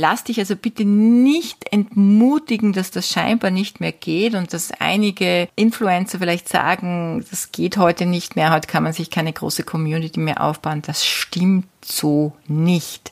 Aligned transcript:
Lass 0.00 0.22
dich 0.22 0.38
also 0.38 0.54
bitte 0.54 0.84
nicht 0.84 1.72
entmutigen, 1.72 2.72
dass 2.72 2.92
das 2.92 3.08
scheinbar 3.08 3.50
nicht 3.50 3.80
mehr 3.80 3.90
geht 3.90 4.36
und 4.36 4.52
dass 4.52 4.70
einige 4.78 5.48
Influencer 5.56 6.20
vielleicht 6.20 6.48
sagen, 6.48 7.24
das 7.28 7.50
geht 7.50 7.78
heute 7.78 8.06
nicht 8.06 8.36
mehr, 8.36 8.52
heute 8.52 8.68
kann 8.68 8.84
man 8.84 8.92
sich 8.92 9.10
keine 9.10 9.32
große 9.32 9.64
Community 9.64 10.20
mehr 10.20 10.40
aufbauen. 10.40 10.82
Das 10.86 11.04
stimmt 11.04 11.66
so 11.84 12.32
nicht. 12.46 13.10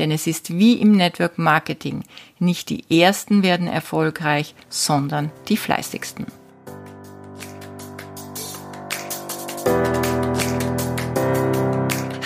Denn 0.00 0.10
es 0.10 0.26
ist 0.26 0.58
wie 0.58 0.72
im 0.72 0.96
Network 0.96 1.38
Marketing. 1.38 2.02
Nicht 2.40 2.68
die 2.68 2.82
Ersten 2.90 3.44
werden 3.44 3.68
erfolgreich, 3.68 4.56
sondern 4.68 5.30
die 5.46 5.56
Fleißigsten. 5.56 6.26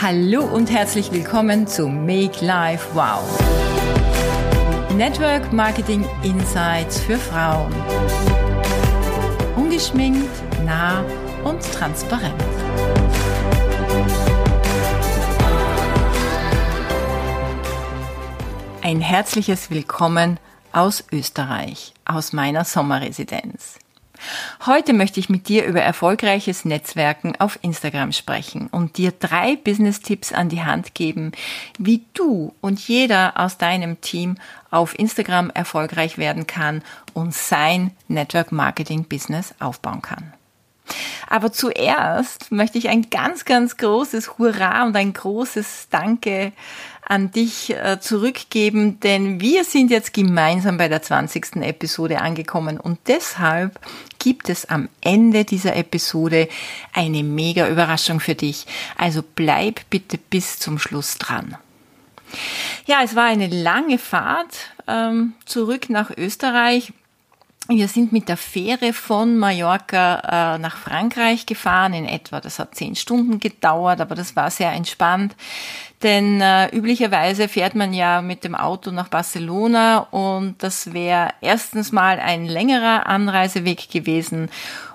Hallo 0.01 0.45
und 0.45 0.71
herzlich 0.71 1.13
willkommen 1.13 1.67
zu 1.67 1.89
Make 1.89 2.43
Life 2.43 2.87
Wow. 2.95 3.68
Network 4.99 5.53
Marketing 5.53 6.05
Insights 6.25 6.99
für 6.99 7.19
Frauen. 7.19 7.73
Ungeschminkt, 9.55 10.29
nah 10.65 11.05
und 11.45 11.63
transparent. 11.73 12.35
Ein 18.83 19.01
herzliches 19.01 19.71
Willkommen 19.71 20.41
aus 20.73 21.05
Österreich, 21.13 21.95
aus 22.05 22.33
meiner 22.33 22.65
Sommerresidenz. 22.65 23.79
Heute 24.67 24.93
möchte 24.93 25.21
ich 25.21 25.29
mit 25.29 25.49
dir 25.49 25.65
über 25.65 25.81
erfolgreiches 25.81 26.65
Netzwerken 26.65 27.35
auf 27.39 27.59
Instagram 27.63 28.13
sprechen 28.13 28.69
und 28.69 28.99
dir 28.99 29.13
drei 29.13 29.57
Business-Tipps 29.57 30.33
an 30.33 30.49
die 30.49 30.63
Hand 30.63 30.95
geben, 30.95 31.33
wie 31.79 32.05
du 32.15 32.55
und 32.61 32.81
jeder 32.81 33.39
aus 33.39 33.59
deinem 33.59 34.01
Team 34.01 34.37
auf 34.71 34.99
Instagram 34.99 35.51
erfolgreich 35.51 36.19
werden 36.19 36.47
kann 36.47 36.83
und 37.15 37.35
sein 37.35 37.93
Network 38.09 38.53
Marketing 38.53 39.05
Business 39.05 39.55
aufbauen 39.61 40.03
kann. 40.03 40.33
Aber 41.29 41.53
zuerst 41.53 42.51
möchte 42.51 42.79
ich 42.79 42.89
ein 42.89 43.11
ganz, 43.11 43.45
ganz 43.45 43.77
großes 43.77 44.39
Hurra 44.39 44.85
und 44.85 44.97
ein 44.97 45.13
großes 45.13 45.89
Danke 45.91 46.53
an 47.07 47.31
dich 47.31 47.71
äh, 47.71 48.01
zurückgeben, 48.01 49.01
denn 49.01 49.41
wir 49.41 49.65
sind 49.65 49.91
jetzt 49.91 50.13
gemeinsam 50.13 50.77
bei 50.77 50.89
der 50.89 51.01
20. 51.01 51.57
Episode 51.57 52.21
angekommen 52.21 52.79
und 52.79 52.99
deshalb 53.07 53.81
gibt 54.19 54.51
es 54.51 54.67
am 54.67 54.89
Ende 55.01 55.45
dieser 55.45 55.75
Episode 55.77 56.49
eine 56.93 57.23
mega 57.23 57.69
Überraschung 57.69 58.21
für 58.21 58.35
dich. 58.35 58.67
Also 58.97 59.23
bleib 59.35 59.89
bitte 59.89 60.19
bis 60.19 60.59
zum 60.59 60.79
Schluss 60.79 61.17
dran. 61.17 61.57
Ja, 62.87 62.99
es 63.03 63.15
war 63.15 63.25
eine 63.25 63.49
lange 63.49 63.99
Fahrt 63.99 64.71
ähm, 64.87 65.35
zurück 65.45 65.91
nach 65.91 66.11
Österreich. 66.17 66.93
Wir 67.71 67.87
sind 67.87 68.13
mit 68.13 68.31
der 68.31 68.39
Fähre 68.39 68.95
von 68.95 69.37
Mallorca 69.37 70.55
äh, 70.55 70.59
nach 70.59 70.79
Frankreich 70.79 71.45
gefahren 71.45 71.93
in 71.93 72.07
etwa. 72.07 72.41
Das 72.41 72.59
hat 72.59 72.75
zehn 72.75 72.97
Stunden 72.97 73.41
gedauert, 73.41 74.01
aber 74.01 74.15
das 74.15 74.37
war 74.37 74.51
sehr 74.51 74.73
entspannt. 74.73 75.37
Denn 76.03 76.41
äh, 76.41 76.69
üblicherweise 76.75 77.47
fährt 77.47 77.75
man 77.75 77.93
ja 77.93 78.23
mit 78.23 78.45
dem 78.45 78.55
Auto 78.55 78.91
nach 78.91 79.09
Barcelona 79.09 79.99
und 79.99 80.63
das 80.63 80.95
wäre 80.95 81.31
erstens 81.43 81.93
mal 81.93 82.19
ein 82.21 82.47
längerer 82.47 83.07
Anreiseweg 83.07 83.91
gewesen 83.91 84.49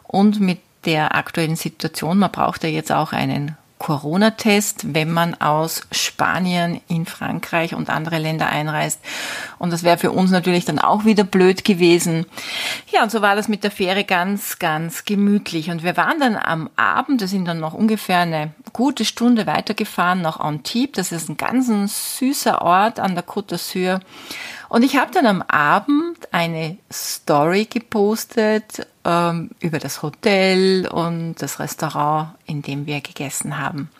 und 0.07 0.39
mit 0.39 0.59
der 0.85 1.15
aktuellen 1.15 1.55
Situation, 1.55 2.17
man 2.17 2.31
braucht 2.31 2.63
ja 2.63 2.69
jetzt 2.69 2.91
auch 2.91 3.13
einen 3.13 3.55
Corona-Test, 3.83 4.93
wenn 4.93 5.11
man 5.11 5.35
aus 5.41 5.81
Spanien 5.91 6.79
in 6.87 7.05
Frankreich 7.05 7.75
und 7.75 7.89
andere 7.89 8.17
Länder 8.17 8.47
einreist. 8.47 9.01
Und 9.59 9.73
das 9.73 9.83
wäre 9.83 9.97
für 9.97 10.11
uns 10.11 10.31
natürlich 10.31 10.63
dann 10.63 10.79
auch 10.79 11.03
wieder 11.03 11.25
blöd 11.25 11.65
gewesen. 11.65 12.25
Ja, 12.93 13.03
und 13.03 13.11
so 13.11 13.21
war 13.21 13.35
das 13.35 13.49
mit 13.49 13.65
der 13.65 13.71
Fähre 13.71 14.05
ganz, 14.05 14.57
ganz 14.57 15.03
gemütlich. 15.03 15.69
Und 15.69 15.83
wir 15.83 15.97
waren 15.97 16.17
dann 16.17 16.37
am 16.37 16.69
Abend, 16.77 17.19
wir 17.19 17.27
sind 17.27 17.45
dann 17.45 17.59
noch 17.59 17.73
ungefähr 17.73 18.19
eine 18.19 18.53
gute 18.71 19.03
Stunde 19.03 19.47
weitergefahren 19.47 20.21
nach 20.21 20.39
Antibes. 20.39 21.09
Das 21.09 21.11
ist 21.11 21.29
ein 21.29 21.35
ganz 21.35 22.17
süßer 22.17 22.61
Ort 22.61 23.01
an 23.01 23.15
der 23.15 23.25
Côte 23.25 23.55
d'Azur. 23.55 23.99
Und 24.73 24.81
ich 24.81 24.97
habe 24.97 25.11
dann 25.11 25.27
am 25.27 25.43
Abend 25.43 26.33
eine 26.33 26.79
Story 26.91 27.65
gepostet 27.65 28.87
ähm, 29.05 29.51
über 29.59 29.77
das 29.77 30.01
Hotel 30.01 30.87
und 30.87 31.35
das 31.35 31.59
Restaurant, 31.59 32.29
in 32.47 32.63
dem 32.63 32.87
wir 32.87 32.99
gegessen 33.01 33.59
haben. 33.59 33.91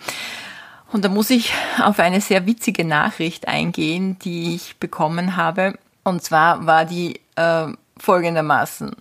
Und 0.91 1.05
da 1.05 1.09
muss 1.09 1.29
ich 1.29 1.53
auf 1.83 1.99
eine 1.99 2.21
sehr 2.21 2.47
witzige 2.47 2.85
Nachricht 2.85 3.47
eingehen, 3.47 4.17
die 4.17 4.55
ich 4.55 4.77
bekommen 4.77 5.37
habe. 5.37 5.77
Und 6.03 6.23
zwar 6.23 6.65
war 6.65 6.85
die 6.85 7.21
äh, 7.35 7.67
folgendermaßen. 7.99 8.95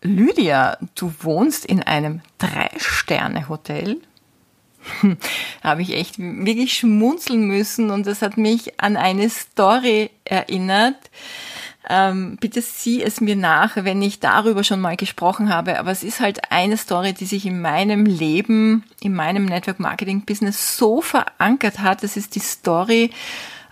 Lydia, 0.00 0.78
du 0.94 1.12
wohnst 1.20 1.66
in 1.66 1.82
einem 1.82 2.22
Drei-Sterne-Hotel? 2.38 4.00
habe 5.62 5.82
ich 5.82 5.94
echt 5.94 6.18
wirklich 6.18 6.74
schmunzeln 6.74 7.46
müssen 7.46 7.90
und 7.90 8.06
das 8.06 8.22
hat 8.22 8.36
mich 8.36 8.80
an 8.80 8.96
eine 8.96 9.28
Story 9.30 10.10
erinnert. 10.24 10.96
Ähm, 11.88 12.36
bitte 12.40 12.62
sieh 12.62 13.02
es 13.02 13.20
mir 13.20 13.34
nach, 13.34 13.76
wenn 13.76 14.00
ich 14.02 14.20
darüber 14.20 14.62
schon 14.62 14.80
mal 14.80 14.96
gesprochen 14.96 15.52
habe. 15.52 15.78
Aber 15.78 15.90
es 15.90 16.04
ist 16.04 16.20
halt 16.20 16.52
eine 16.52 16.76
Story, 16.76 17.12
die 17.12 17.26
sich 17.26 17.44
in 17.44 17.60
meinem 17.60 18.06
Leben, 18.06 18.84
in 19.00 19.14
meinem 19.14 19.46
Network 19.46 19.80
Marketing 19.80 20.22
Business 20.22 20.76
so 20.76 21.00
verankert 21.00 21.80
hat. 21.80 22.02
Das 22.04 22.16
ist 22.16 22.36
die 22.36 22.40
Story 22.40 23.10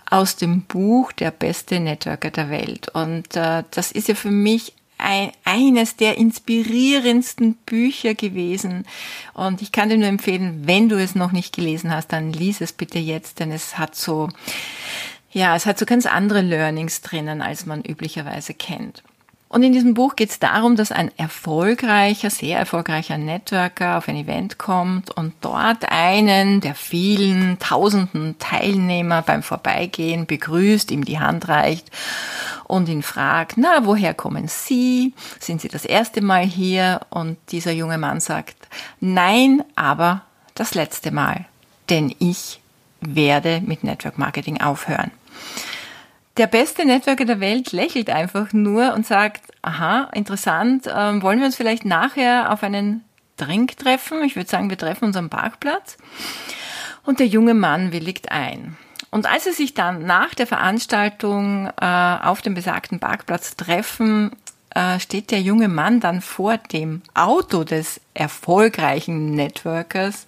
aus 0.09 0.35
dem 0.35 0.63
Buch 0.63 1.13
Der 1.13 1.31
beste 1.31 1.79
Networker 1.79 2.31
der 2.31 2.49
Welt. 2.49 2.89
Und 2.89 3.35
äh, 3.37 3.63
das 3.71 3.93
ist 3.93 4.09
ja 4.09 4.15
für 4.15 4.31
mich 4.31 4.73
ein, 5.01 5.31
eines 5.43 5.95
der 5.95 6.17
inspirierendsten 6.17 7.55
Bücher 7.55 8.13
gewesen. 8.13 8.85
Und 9.33 9.61
ich 9.61 9.71
kann 9.71 9.89
dir 9.89 9.97
nur 9.97 10.07
empfehlen, 10.07 10.61
wenn 10.65 10.89
du 10.89 11.01
es 11.01 11.15
noch 11.15 11.31
nicht 11.31 11.55
gelesen 11.55 11.93
hast, 11.93 12.13
dann 12.13 12.31
lies 12.31 12.61
es 12.61 12.73
bitte 12.73 12.99
jetzt, 12.99 13.39
denn 13.39 13.51
es 13.51 13.77
hat 13.77 13.95
so, 13.95 14.29
ja, 15.31 15.55
es 15.55 15.65
hat 15.65 15.79
so 15.79 15.85
ganz 15.85 16.05
andere 16.05 16.41
Learnings 16.41 17.01
drinnen, 17.01 17.41
als 17.41 17.65
man 17.65 17.81
üblicherweise 17.81 18.53
kennt. 18.53 19.03
Und 19.51 19.63
in 19.63 19.73
diesem 19.73 19.95
Buch 19.95 20.15
geht 20.15 20.29
es 20.29 20.39
darum, 20.39 20.77
dass 20.77 20.93
ein 20.93 21.11
erfolgreicher, 21.17 22.29
sehr 22.29 22.57
erfolgreicher 22.57 23.17
Networker 23.17 23.97
auf 23.97 24.07
ein 24.07 24.15
Event 24.15 24.57
kommt 24.57 25.11
und 25.11 25.33
dort 25.41 25.91
einen 25.91 26.61
der 26.61 26.73
vielen 26.73 27.59
tausenden 27.59 28.39
Teilnehmer 28.39 29.21
beim 29.21 29.43
Vorbeigehen 29.43 30.25
begrüßt, 30.25 30.89
ihm 30.91 31.03
die 31.03 31.19
Hand 31.19 31.49
reicht 31.49 31.91
und 32.63 32.87
ihn 32.87 33.03
fragt, 33.03 33.57
na, 33.57 33.85
woher 33.85 34.13
kommen 34.13 34.47
Sie? 34.47 35.13
Sind 35.41 35.59
Sie 35.59 35.67
das 35.67 35.83
erste 35.83 36.21
Mal 36.21 36.45
hier? 36.45 37.01
Und 37.09 37.37
dieser 37.49 37.73
junge 37.73 37.97
Mann 37.97 38.21
sagt, 38.21 38.55
nein, 39.01 39.65
aber 39.75 40.21
das 40.55 40.75
letzte 40.75 41.11
Mal, 41.11 41.43
denn 41.89 42.15
ich 42.19 42.61
werde 43.01 43.61
mit 43.65 43.83
Network 43.83 44.17
Marketing 44.17 44.61
aufhören. 44.61 45.11
Der 46.41 46.47
beste 46.47 46.85
Networker 46.85 47.25
der 47.25 47.39
Welt 47.39 47.71
lächelt 47.71 48.09
einfach 48.09 48.51
nur 48.51 48.95
und 48.95 49.05
sagt, 49.05 49.43
aha, 49.61 50.09
interessant, 50.11 50.89
ähm, 50.91 51.21
wollen 51.21 51.37
wir 51.37 51.45
uns 51.45 51.55
vielleicht 51.55 51.85
nachher 51.85 52.51
auf 52.51 52.63
einen 52.63 53.03
Drink 53.37 53.77
treffen? 53.77 54.23
Ich 54.23 54.35
würde 54.35 54.49
sagen, 54.49 54.71
wir 54.71 54.77
treffen 54.79 55.05
uns 55.05 55.15
am 55.17 55.29
Parkplatz. 55.29 55.97
Und 57.05 57.19
der 57.19 57.27
junge 57.27 57.53
Mann 57.53 57.91
willigt 57.91 58.31
ein. 58.31 58.75
Und 59.11 59.27
als 59.27 59.43
sie 59.43 59.51
sich 59.51 59.75
dann 59.75 60.07
nach 60.07 60.33
der 60.33 60.47
Veranstaltung 60.47 61.69
äh, 61.79 61.85
auf 62.23 62.41
dem 62.41 62.55
besagten 62.55 62.99
Parkplatz 62.99 63.55
treffen, 63.55 64.31
äh, 64.71 64.99
steht 64.99 65.29
der 65.29 65.41
junge 65.41 65.67
Mann 65.67 65.99
dann 65.99 66.21
vor 66.21 66.57
dem 66.57 67.03
Auto 67.13 67.63
des 67.63 68.01
erfolgreichen 68.15 69.35
Networkers 69.35 70.25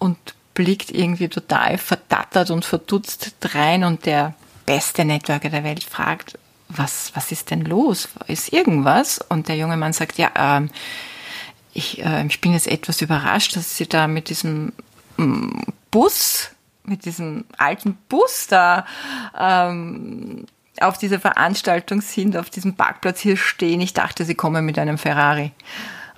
und 0.00 0.18
blickt 0.54 0.90
irgendwie 0.90 1.28
total 1.28 1.78
verdattert 1.78 2.50
und 2.50 2.64
verdutzt 2.64 3.36
drein 3.38 3.84
und 3.84 4.04
der 4.04 4.34
beste 4.66 5.04
Networker 5.04 5.50
der 5.50 5.64
Welt 5.64 5.84
fragt, 5.84 6.38
was, 6.68 7.12
was 7.14 7.32
ist 7.32 7.50
denn 7.50 7.64
los? 7.64 8.08
Ist 8.26 8.52
irgendwas? 8.52 9.18
Und 9.18 9.48
der 9.48 9.56
junge 9.56 9.76
Mann 9.76 9.92
sagt, 9.92 10.18
ja, 10.18 10.30
ähm, 10.36 10.70
ich, 11.72 12.02
äh, 12.04 12.26
ich 12.26 12.40
bin 12.40 12.52
jetzt 12.52 12.68
etwas 12.68 13.00
überrascht, 13.00 13.56
dass 13.56 13.76
Sie 13.76 13.88
da 13.88 14.06
mit 14.06 14.28
diesem 14.28 14.72
mm, 15.16 15.62
Bus, 15.90 16.50
mit 16.84 17.04
diesem 17.04 17.44
alten 17.58 17.96
Bus 18.08 18.46
da 18.48 18.86
ähm, 19.38 20.46
auf 20.80 20.98
dieser 20.98 21.20
Veranstaltung 21.20 22.00
sind, 22.00 22.36
auf 22.36 22.50
diesem 22.50 22.74
Parkplatz 22.74 23.20
hier 23.20 23.36
stehen. 23.36 23.80
Ich 23.80 23.94
dachte, 23.94 24.24
Sie 24.24 24.34
kommen 24.34 24.64
mit 24.64 24.78
einem 24.78 24.98
Ferrari. 24.98 25.52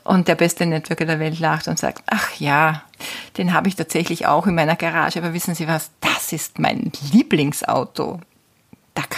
Und 0.05 0.29
der 0.29 0.37
beste 0.37 0.67
Networker 0.67 1.05
der 1.05 1.19
Welt 1.19 1.41
lacht 1.41 1.67
und 1.67 1.79
sagt, 1.79 2.05
ach 2.07 2.39
ja, 2.39 2.83
den 3.39 3.53
habe 3.53 3.69
ich 3.69 3.75
tatsächlich 3.75 4.27
auch 4.27 4.47
in 4.47 4.55
meiner 4.55 4.77
Garage. 4.77 5.19
Aber 5.19 5.35
wissen 5.35 5.57
Sie 5.57 5.67
was, 5.67 5.91
das 6.01 6.33
ist 6.33 6.61
mein 6.61 6.93
Lieblingsauto 7.13 8.21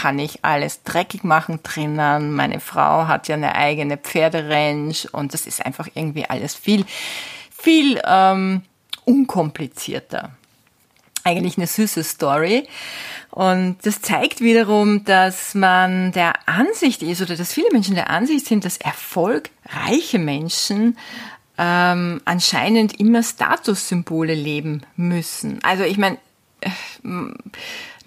kann 0.01 0.21
ich 0.21 0.45
alles 0.45 0.85
dreckig 0.85 1.25
machen 1.25 1.59
drinnen. 1.65 2.33
Meine 2.33 2.61
Frau 2.61 3.09
hat 3.09 3.27
ja 3.27 3.35
eine 3.35 3.57
eigene 3.57 3.97
Pferderanch 3.97 5.09
und 5.13 5.35
das 5.35 5.45
ist 5.45 5.65
einfach 5.67 5.89
irgendwie 5.93 6.25
alles 6.25 6.55
viel, 6.55 6.85
viel 7.51 8.01
ähm, 8.07 8.63
unkomplizierter. 9.05 10.31
eigentlich 11.25 11.59
eine 11.59 11.67
süße 11.67 12.05
Story. 12.05 12.69
Und 13.31 13.79
das 13.83 14.01
zeigt 14.01 14.41
wiederum, 14.41 15.05
dass 15.05 15.57
man 15.57 16.13
der 16.13 16.33
Ansicht 16.47 17.03
ist 17.03 17.21
oder 17.21 17.37
dass 17.37 17.53
viele 17.53 17.69
Menschen 17.73 17.97
der 17.97 18.09
Ansicht 18.09 18.47
sind, 18.47 18.65
dass 18.65 18.79
erfolgreiche 18.79 20.21
Menschen 20.21 20.97
ähm, 21.59 22.21
anscheinend 22.25 22.99
immer 23.01 23.25
Statussymbole 23.25 24.35
leben 24.35 24.83
müssen. 24.97 25.59
Also 25.65 25.83
ich 25.83 25.99
meine, 25.99 26.19
äh, 26.61 26.71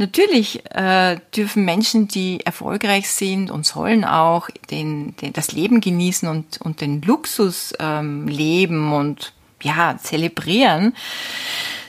natürlich 0.01 0.65
äh, 0.75 1.17
dürfen 1.33 1.63
Menschen, 1.63 2.07
die 2.09 2.45
erfolgreich 2.45 3.09
sind 3.09 3.49
und 3.49 3.65
sollen 3.65 4.03
auch 4.03 4.49
den, 4.69 5.15
den, 5.17 5.31
das 5.31 5.53
Leben 5.53 5.79
genießen 5.79 6.27
und, 6.27 6.59
und 6.59 6.81
den 6.81 7.01
Luxus 7.01 7.73
ähm, 7.79 8.27
leben 8.27 8.91
und 8.91 9.31
ja, 9.61 9.97
zelebrieren. 9.97 10.93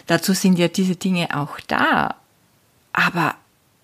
Dazu 0.06 0.34
sind 0.34 0.58
ja 0.58 0.68
diese 0.68 0.94
Dinge 0.94 1.36
auch 1.36 1.58
da. 1.66 2.16
Aber 2.92 3.34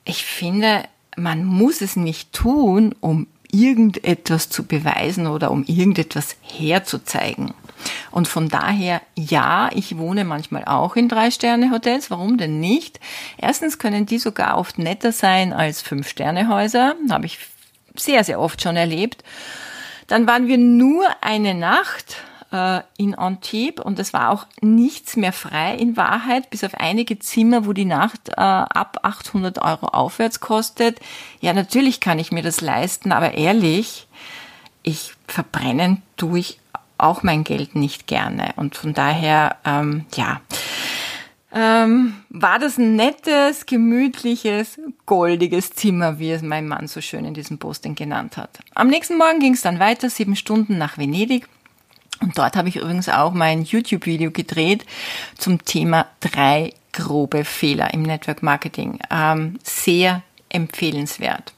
ich 0.05 0.25
finde, 0.25 0.85
man 1.17 1.45
muss 1.45 1.81
es 1.81 1.97
nicht 1.97 2.33
tun, 2.33 2.95
um 3.01 3.27
irgendetwas 3.51 4.51
zu 4.51 4.65
beweisen 4.65 5.27
oder 5.27 5.51
um 5.51 5.65
irgendetwas 5.65 6.37
herzuzeigen. 6.43 7.55
Und 8.11 8.29
von 8.29 8.49
daher, 8.49 9.01
ja, 9.15 9.71
ich 9.75 9.97
wohne 9.99 10.25
manchmal 10.25 10.65
auch 10.65 10.97
in 10.97 11.09
Drei-Sterne-Hotels. 11.09 12.11
Warum 12.11 12.39
denn 12.39 12.61
nicht? 12.61 13.01
Erstens 13.37 13.79
können 13.79 14.07
die 14.07 14.19
sogar 14.19 14.59
oft 14.59 14.79
netter 14.79 15.13
sein 15.13 15.53
als 15.53 15.83
Fünf-Sterne-Häuser. 15.83 16.95
Habe 17.11 17.27
ich 17.27 17.39
sehr, 17.97 18.25
sehr 18.25 18.41
oft 18.41 18.63
schon 18.63 18.77
erlebt. 18.77 19.25
Dann 20.07 20.27
waren 20.27 20.47
wir 20.47 20.59
nur 20.59 21.07
eine 21.21 21.55
Nacht 21.55 22.17
äh, 22.53 22.81
in 22.97 23.15
Antibes 23.15 23.85
und 23.85 23.99
es 23.99 24.13
war 24.13 24.31
auch 24.31 24.47
nichts 24.61 25.17
mehr 25.17 25.33
frei 25.33 25.75
in 25.75 25.97
Wahrheit, 25.97 26.51
bis 26.51 26.65
auf 26.65 26.75
einige 26.75 27.19
Zimmer, 27.19 27.67
wo 27.67 27.73
die 27.73 27.85
Nacht 27.85 28.31
äh, 28.31 28.33
ab 28.37 29.01
800 29.03 29.59
Euro 29.59 29.89
aufwärts 29.89 30.41
kostet. 30.41 30.99
Ja, 31.41 31.53
natürlich 31.53 32.01
kann 32.01 32.19
ich 32.19 32.33
mir 32.33 32.43
das 32.43 32.61
leisten, 32.61 33.13
aber 33.13 33.35
ehrlich, 33.35 34.07
ich 34.83 35.13
verbrennen 35.27 36.03
tue 36.17 36.39
ich 36.39 36.59
auch 36.99 37.23
mein 37.23 37.45
Geld 37.45 37.75
nicht 37.75 38.07
gerne 38.07 38.53
und 38.57 38.77
von 38.77 38.95
daher, 38.95 39.57
ähm, 39.65 40.05
ja. 40.15 40.41
Ähm, 41.51 42.13
war 42.29 42.59
das 42.59 42.77
ein 42.77 42.95
nettes, 42.95 43.65
gemütliches, 43.65 44.79
goldiges 45.07 45.71
Zimmer, 45.71 46.19
wie 46.19 46.31
es 46.31 46.43
mein 46.43 46.69
Mann 46.69 46.89
so 46.89 47.01
schön 47.01 47.25
in 47.25 47.33
diesem 47.33 47.59
Posting 47.59 47.95
genannt 47.95 48.37
hat. 48.37 48.59
Am 48.75 48.89
nächsten 48.89 49.17
Morgen 49.17 49.41
ging 49.41 49.55
es 49.55 49.63
dann 49.63 49.79
weiter, 49.79 50.11
sieben 50.11 50.37
Stunden 50.37 50.77
nach 50.77 50.99
Venedig. 50.99 51.49
Und 52.21 52.37
dort 52.37 52.55
habe 52.55 52.69
ich 52.69 52.77
übrigens 52.77 53.09
auch 53.09 53.33
mein 53.33 53.63
YouTube-Video 53.63 54.31
gedreht 54.31 54.85
zum 55.39 55.65
Thema 55.65 56.07
drei 56.21 56.75
grobe 56.93 57.45
Fehler 57.45 57.95
im 57.95 58.03
Network 58.03 58.43
Marketing. 58.43 58.99
Ähm, 59.11 59.59
sehr 59.63 60.23
empfehlenswert. 60.51 61.53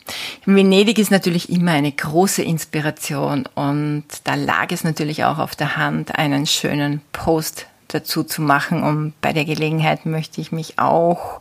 Venedig 0.45 0.99
ist 0.99 1.11
natürlich 1.11 1.51
immer 1.51 1.73
eine 1.73 1.93
große 1.93 2.43
Inspiration 2.43 3.47
und 3.55 4.05
da 4.25 4.35
lag 4.35 4.71
es 4.71 4.85
natürlich 4.85 5.25
auch 5.25 5.39
auf 5.39 5.55
der 5.55 5.77
Hand, 5.77 6.17
einen 6.17 6.47
schönen 6.47 7.01
Post 7.13 7.67
dazu 7.89 8.25
zu 8.25 8.43
machen. 8.43 8.83
Und 8.83 9.21
bei 9.21 9.33
der 9.33 9.45
Gelegenheit 9.45 10.07
möchte 10.07 10.41
ich 10.41 10.53
mich 10.53 10.79
auch 10.79 11.41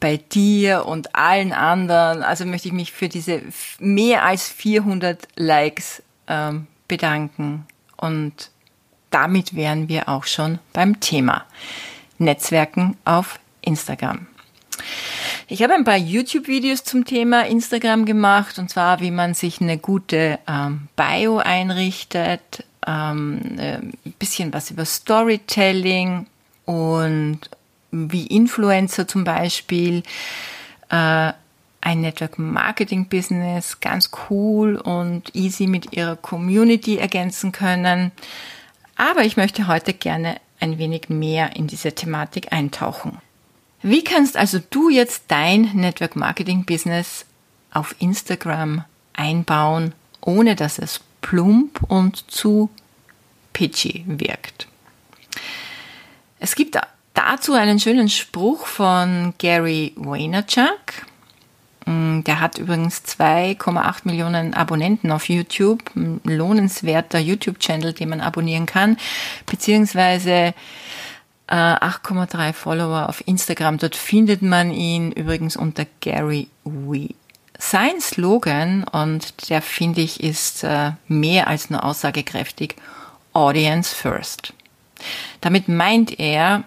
bei 0.00 0.16
dir 0.16 0.86
und 0.86 1.14
allen 1.14 1.52
anderen, 1.52 2.22
also 2.22 2.44
möchte 2.44 2.68
ich 2.68 2.74
mich 2.74 2.92
für 2.92 3.08
diese 3.08 3.42
mehr 3.78 4.24
als 4.24 4.48
400 4.48 5.26
Likes 5.36 6.02
ähm, 6.28 6.66
bedanken. 6.86 7.66
Und 7.96 8.50
damit 9.10 9.54
wären 9.54 9.88
wir 9.88 10.08
auch 10.08 10.24
schon 10.24 10.58
beim 10.72 11.00
Thema 11.00 11.44
Netzwerken 12.18 12.96
auf 13.04 13.40
Instagram. 13.62 14.26
Ich 15.50 15.62
habe 15.62 15.72
ein 15.72 15.84
paar 15.84 15.96
YouTube-Videos 15.96 16.84
zum 16.84 17.06
Thema 17.06 17.46
Instagram 17.46 18.04
gemacht, 18.04 18.58
und 18.58 18.68
zwar, 18.68 19.00
wie 19.00 19.10
man 19.10 19.32
sich 19.32 19.62
eine 19.62 19.78
gute 19.78 20.38
ähm, 20.46 20.88
Bio 20.94 21.38
einrichtet, 21.38 22.66
ähm, 22.86 23.58
äh, 23.58 23.78
ein 23.78 24.14
bisschen 24.18 24.52
was 24.52 24.70
über 24.70 24.84
Storytelling 24.84 26.26
und 26.66 27.40
wie 27.90 28.26
Influencer 28.26 29.08
zum 29.08 29.24
Beispiel 29.24 30.02
äh, 30.90 31.32
ein 31.80 32.00
Network 32.02 32.38
Marketing 32.38 33.08
Business 33.08 33.80
ganz 33.80 34.10
cool 34.28 34.76
und 34.76 35.34
easy 35.34 35.66
mit 35.66 35.96
ihrer 35.96 36.16
Community 36.16 36.98
ergänzen 36.98 37.52
können. 37.52 38.12
Aber 38.96 39.22
ich 39.22 39.38
möchte 39.38 39.66
heute 39.66 39.94
gerne 39.94 40.36
ein 40.60 40.76
wenig 40.76 41.08
mehr 41.08 41.56
in 41.56 41.68
diese 41.68 41.94
Thematik 41.94 42.52
eintauchen. 42.52 43.16
Wie 43.82 44.02
kannst 44.02 44.36
also 44.36 44.58
du 44.70 44.88
jetzt 44.88 45.24
dein 45.28 45.70
Network 45.74 46.16
Marketing 46.16 46.64
Business 46.64 47.24
auf 47.72 47.94
Instagram 48.00 48.84
einbauen, 49.12 49.92
ohne 50.20 50.56
dass 50.56 50.78
es 50.78 51.00
plump 51.20 51.82
und 51.88 52.30
zu 52.30 52.70
pitchy 53.52 54.04
wirkt? 54.06 54.66
Es 56.40 56.54
gibt 56.54 56.78
dazu 57.14 57.52
einen 57.52 57.80
schönen 57.80 58.08
Spruch 58.08 58.66
von 58.66 59.34
Gary 59.38 59.92
Vaynerchuk. 59.96 61.06
Mm, 61.86 62.22
der 62.22 62.40
hat 62.40 62.58
übrigens 62.58 63.02
2,8 63.04 64.00
Millionen 64.04 64.54
Abonnenten 64.54 65.10
auf 65.10 65.28
YouTube. 65.28 65.82
Ein 65.96 66.20
lohnenswerter 66.24 67.18
YouTube-Channel, 67.18 67.92
den 67.92 68.10
man 68.10 68.20
abonnieren 68.20 68.66
kann. 68.66 68.96
Beziehungsweise 69.46 70.54
8,3 71.54 72.48
äh, 72.48 72.52
Follower 72.52 73.08
auf 73.08 73.26
Instagram. 73.26 73.78
Dort 73.78 73.96
findet 73.96 74.42
man 74.42 74.70
ihn 74.70 75.12
übrigens 75.12 75.56
unter 75.56 75.86
Gary 76.00 76.48
Wee. 76.64 77.14
Sein 77.58 78.00
Slogan, 78.00 78.84
und 78.84 79.50
der 79.50 79.62
finde 79.62 80.00
ich 80.00 80.22
ist 80.22 80.62
äh, 80.62 80.92
mehr 81.08 81.48
als 81.48 81.70
nur 81.70 81.84
aussagekräftig, 81.84 82.76
Audience 83.32 83.94
First. 83.94 84.52
Damit 85.40 85.68
meint 85.68 86.18
er, 86.18 86.64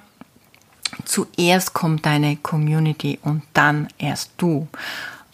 zuerst 1.06 1.74
kommt 1.74 2.06
deine 2.06 2.38
Community 2.38 3.20
und 3.22 3.44
dann 3.54 3.88
erst 3.98 4.32
du. 4.38 4.68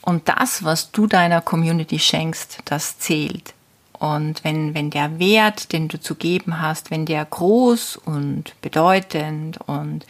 Und 0.02 0.30
das, 0.30 0.64
was 0.64 0.92
du 0.92 1.08
deiner 1.08 1.42
Community 1.42 2.00
schenkst, 2.00 2.60
das 2.66 3.00
zählt. 3.00 3.54
Und 4.00 4.44
wenn, 4.44 4.74
wenn 4.74 4.90
der 4.90 5.20
Wert, 5.20 5.72
den 5.74 5.88
du 5.88 6.00
zu 6.00 6.16
geben 6.16 6.62
hast, 6.62 6.92
wenn 6.92 7.06
der 7.06 7.26
groß 7.26 7.98
und 7.98 8.54
bedeutend 8.62 9.60
und 9.66 10.06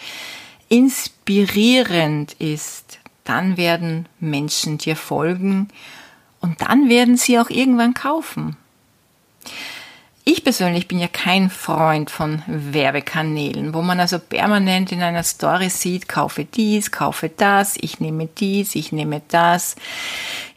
inspirierend 0.69 2.33
ist, 2.33 2.99
dann 3.23 3.57
werden 3.57 4.07
Menschen 4.19 4.77
dir 4.77 4.95
folgen 4.95 5.69
und 6.41 6.61
dann 6.61 6.89
werden 6.89 7.17
sie 7.17 7.39
auch 7.39 7.49
irgendwann 7.49 7.93
kaufen. 7.93 8.57
Ich 10.29 10.43
persönlich 10.43 10.89
bin 10.89 10.99
ja 10.99 11.07
kein 11.07 11.49
Freund 11.49 12.11
von 12.11 12.43
Werbekanälen, 12.47 13.73
wo 13.73 13.81
man 13.81 14.01
also 14.01 14.19
permanent 14.19 14.91
in 14.91 15.01
einer 15.01 15.23
Story 15.23 15.69
sieht, 15.69 16.09
kaufe 16.09 16.43
dies, 16.43 16.91
kaufe 16.91 17.29
das, 17.29 17.77
ich 17.79 18.01
nehme 18.01 18.27
dies, 18.27 18.75
ich 18.75 18.91
nehme 18.91 19.21
das. 19.29 19.77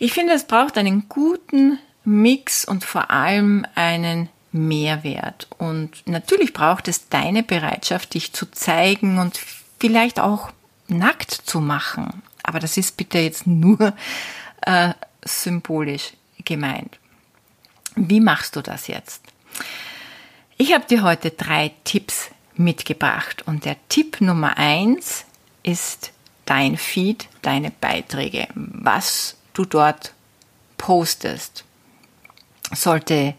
Ich 0.00 0.12
finde, 0.12 0.33
es 0.33 0.43
braucht 0.43 0.76
einen 0.76 1.09
guten 1.09 1.78
Mix 2.04 2.64
und 2.64 2.85
vor 2.85 3.11
allem 3.11 3.66
einen 3.75 4.28
Mehrwert. 4.52 5.47
Und 5.59 6.07
natürlich 6.07 6.52
braucht 6.52 6.88
es 6.88 7.09
deine 7.09 7.42
Bereitschaft, 7.42 8.14
dich 8.14 8.33
zu 8.33 8.50
zeigen 8.50 9.19
und 9.19 9.38
vielleicht 9.78 10.19
auch 10.19 10.50
nackt 10.88 11.30
zu 11.30 11.61
machen. 11.61 12.23
Aber 12.42 12.59
das 12.59 12.76
ist 12.76 12.97
bitte 12.97 13.19
jetzt 13.19 13.47
nur 13.47 13.95
äh, 14.62 14.95
symbolisch 15.25 16.14
gemeint. 16.45 16.99
Wie 17.97 18.21
machst 18.21 18.57
du 18.57 18.62
das 18.62 18.87
jetzt? 18.87 19.23
Ich 20.57 20.75
habe 20.75 20.87
dir 20.87 21.02
heute 21.02 21.30
drei 21.30 21.73
Tipps 21.85 22.30
mitgebracht 22.54 23.42
und 23.47 23.64
der 23.64 23.76
Tipp 23.88 24.21
Nummer 24.21 24.59
eins 24.59 25.25
ist 25.62 26.12
dein 26.45 26.76
Feed, 26.76 27.28
deine 27.42 27.71
Beiträge, 27.71 28.49
was 28.54 29.37
du 29.54 29.64
dort 29.64 30.12
postest 30.76 31.64
sollte 32.73 33.35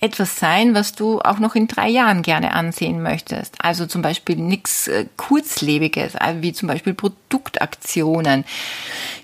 etwas 0.00 0.36
sein, 0.36 0.74
was 0.74 0.94
du 0.94 1.20
auch 1.20 1.38
noch 1.38 1.54
in 1.54 1.68
drei 1.68 1.88
Jahren 1.88 2.22
gerne 2.22 2.54
ansehen 2.54 3.02
möchtest. 3.02 3.62
Also 3.62 3.86
zum 3.86 4.00
Beispiel 4.00 4.36
nichts 4.36 4.88
äh, 4.88 5.06
Kurzlebiges, 5.16 6.14
äh, 6.14 6.36
wie 6.40 6.54
zum 6.54 6.68
Beispiel 6.68 6.94
Produktaktionen. 6.94 8.44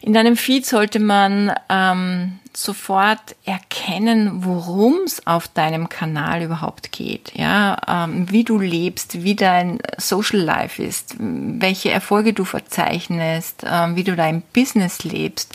In 0.02 0.12
deinem 0.12 0.36
Feed 0.36 0.66
sollte 0.66 1.00
man 1.00 1.52
ähm, 1.70 2.38
sofort 2.52 3.36
erkennen, 3.44 4.44
worum 4.44 4.96
es 5.04 5.26
auf 5.26 5.48
deinem 5.48 5.88
Kanal 5.88 6.42
überhaupt 6.42 6.92
geht. 6.92 7.32
Ja, 7.34 7.76
ähm, 7.88 8.30
wie 8.30 8.44
du 8.44 8.58
lebst, 8.58 9.22
wie 9.22 9.34
dein 9.34 9.78
Social 9.96 10.40
Life 10.40 10.82
ist, 10.82 11.16
welche 11.18 11.90
Erfolge 11.90 12.34
du 12.34 12.44
verzeichnest, 12.44 13.64
ähm, 13.66 13.96
wie 13.96 14.04
du 14.04 14.14
dein 14.14 14.42
Business 14.52 15.04
lebst. 15.04 15.54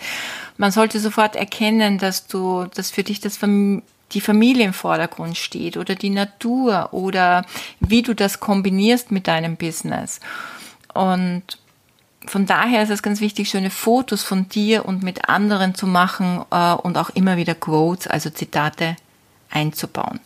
Man 0.61 0.71
sollte 0.71 0.99
sofort 0.99 1.35
erkennen, 1.35 1.97
dass 1.97 2.27
du, 2.27 2.65
dass 2.65 2.91
für 2.91 3.01
dich 3.01 3.19
das 3.19 3.39
die 3.39 4.21
Familie 4.21 4.63
im 4.63 4.73
Vordergrund 4.73 5.35
steht 5.35 5.75
oder 5.75 5.95
die 5.95 6.11
Natur 6.11 6.89
oder 6.91 7.45
wie 7.79 8.03
du 8.03 8.13
das 8.13 8.39
kombinierst 8.39 9.11
mit 9.11 9.27
deinem 9.27 9.55
Business. 9.55 10.19
Und 10.93 11.41
von 12.27 12.45
daher 12.45 12.83
ist 12.83 12.91
es 12.91 13.01
ganz 13.01 13.21
wichtig, 13.21 13.49
schöne 13.49 13.71
Fotos 13.71 14.21
von 14.21 14.49
dir 14.49 14.85
und 14.85 15.01
mit 15.01 15.27
anderen 15.29 15.73
zu 15.73 15.87
machen 15.87 16.45
äh, 16.51 16.73
und 16.73 16.95
auch 16.95 17.09
immer 17.09 17.37
wieder 17.37 17.55
Quotes, 17.55 18.05
also 18.05 18.29
Zitate 18.29 18.97
einzubauen. 19.49 20.19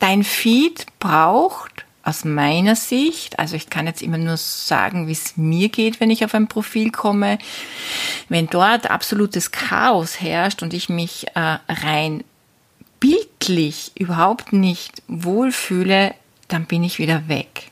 Dein 0.00 0.24
Feed 0.24 0.86
braucht 0.98 1.69
aus 2.02 2.24
meiner 2.24 2.76
Sicht, 2.76 3.38
also 3.38 3.56
ich 3.56 3.68
kann 3.68 3.86
jetzt 3.86 4.02
immer 4.02 4.18
nur 4.18 4.36
sagen, 4.36 5.06
wie 5.06 5.12
es 5.12 5.36
mir 5.36 5.68
geht, 5.68 6.00
wenn 6.00 6.10
ich 6.10 6.24
auf 6.24 6.34
ein 6.34 6.48
Profil 6.48 6.90
komme, 6.90 7.38
wenn 8.28 8.46
dort 8.46 8.90
absolutes 8.90 9.50
Chaos 9.52 10.20
herrscht 10.20 10.62
und 10.62 10.72
ich 10.72 10.88
mich 10.88 11.26
äh, 11.34 11.58
rein 11.68 12.24
bildlich 13.00 13.92
überhaupt 13.94 14.52
nicht 14.52 15.02
wohlfühle, 15.08 16.14
dann 16.48 16.66
bin 16.66 16.84
ich 16.84 16.98
wieder 16.98 17.28
weg. 17.28 17.70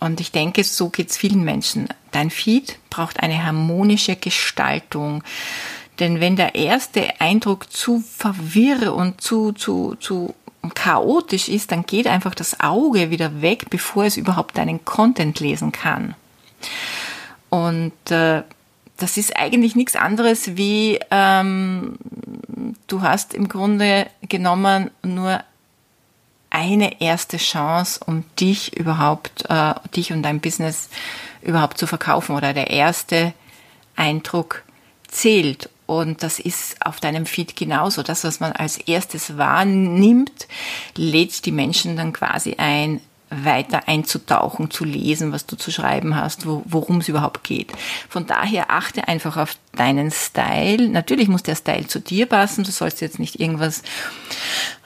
Und 0.00 0.20
ich 0.20 0.30
denke, 0.30 0.62
so 0.64 0.90
geht 0.90 1.10
es 1.10 1.16
vielen 1.16 1.42
Menschen. 1.42 1.88
Dein 2.12 2.30
Feed 2.30 2.78
braucht 2.90 3.20
eine 3.20 3.44
harmonische 3.44 4.16
Gestaltung. 4.16 5.24
Denn 5.98 6.20
wenn 6.20 6.36
der 6.36 6.54
erste 6.54 7.20
Eindruck 7.20 7.72
zu 7.72 8.00
verwirr 8.00 8.94
und 8.94 9.20
zu, 9.20 9.52
zu, 9.52 9.96
zu 9.98 10.34
chaotisch 10.74 11.48
ist, 11.48 11.72
dann 11.72 11.86
geht 11.86 12.06
einfach 12.06 12.34
das 12.34 12.60
Auge 12.60 13.10
wieder 13.10 13.40
weg, 13.42 13.66
bevor 13.70 14.04
es 14.04 14.16
überhaupt 14.16 14.58
deinen 14.58 14.84
Content 14.84 15.40
lesen 15.40 15.72
kann. 15.72 16.14
Und 17.48 17.92
äh, 18.10 18.42
das 18.96 19.16
ist 19.16 19.36
eigentlich 19.36 19.76
nichts 19.76 19.96
anderes 19.96 20.56
wie 20.56 20.98
ähm, 21.10 21.96
du 22.88 23.02
hast 23.02 23.32
im 23.32 23.48
Grunde 23.48 24.08
genommen 24.28 24.90
nur 25.02 25.42
eine 26.50 27.00
erste 27.00 27.36
Chance, 27.36 28.00
um 28.04 28.24
dich 28.40 28.76
überhaupt, 28.76 29.44
äh, 29.48 29.74
dich 29.94 30.12
und 30.12 30.22
dein 30.22 30.40
Business 30.40 30.88
überhaupt 31.42 31.78
zu 31.78 31.86
verkaufen 31.86 32.34
oder 32.34 32.52
der 32.52 32.70
erste 32.70 33.32
Eindruck 33.96 34.64
zählt. 35.06 35.70
Und 35.88 36.22
das 36.22 36.38
ist 36.38 36.84
auf 36.84 37.00
deinem 37.00 37.24
Feed 37.24 37.56
genauso. 37.56 38.02
Das, 38.02 38.22
was 38.22 38.40
man 38.40 38.52
als 38.52 38.76
erstes 38.76 39.38
wahrnimmt, 39.38 40.46
lädt 40.94 41.46
die 41.46 41.50
Menschen 41.50 41.96
dann 41.96 42.12
quasi 42.12 42.56
ein, 42.58 43.00
weiter 43.30 43.88
einzutauchen, 43.88 44.70
zu 44.70 44.84
lesen, 44.84 45.32
was 45.32 45.46
du 45.46 45.56
zu 45.56 45.70
schreiben 45.70 46.14
hast, 46.14 46.46
wo, 46.46 46.62
worum 46.66 46.98
es 46.98 47.08
überhaupt 47.08 47.42
geht. 47.42 47.72
Von 48.10 48.26
daher 48.26 48.70
achte 48.70 49.08
einfach 49.08 49.38
auf 49.38 49.56
deinen 49.76 50.10
Style. 50.10 50.90
Natürlich 50.90 51.28
muss 51.28 51.42
der 51.42 51.56
Style 51.56 51.86
zu 51.86 52.00
dir 52.00 52.26
passen. 52.26 52.64
Du 52.64 52.70
sollst 52.70 53.00
jetzt 53.00 53.18
nicht 53.18 53.40
irgendwas, 53.40 53.82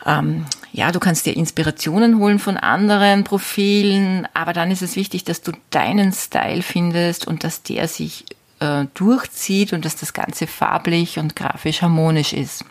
ähm, 0.07 0.47
ja, 0.71 0.93
du 0.93 1.01
kannst 1.01 1.27
dir 1.27 1.37
Inspirationen 1.37 2.19
holen 2.19 2.39
von 2.39 2.59
anderen 2.59 3.25
Profilen, 3.25 4.29
aber 4.35 4.53
dann 4.53 4.71
ist 4.71 4.83
es 4.83 4.95
wichtig, 4.95 5.25
dass 5.25 5.43
du 5.43 5.51
deinen 5.71 6.13
Style 6.13 6.63
findest 6.63 7.27
und 7.27 7.43
dass 7.43 7.65
der 7.65 7.89
sich 7.89 8.25
äh, 8.63 8.87
durchzieht 8.95 9.73
und 9.73 9.85
dass 9.85 9.97
das 9.97 10.13
Ganze 10.13 10.47
farblich 10.47 11.19
und 11.19 11.35
grafisch 11.35 11.83
harmonisch 11.83 12.33
ist. 12.33 12.65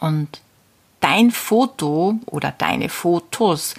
Und 0.00 0.40
dein 1.00 1.30
Foto 1.30 2.18
oder 2.26 2.52
deine 2.56 2.90
Fotos 2.90 3.74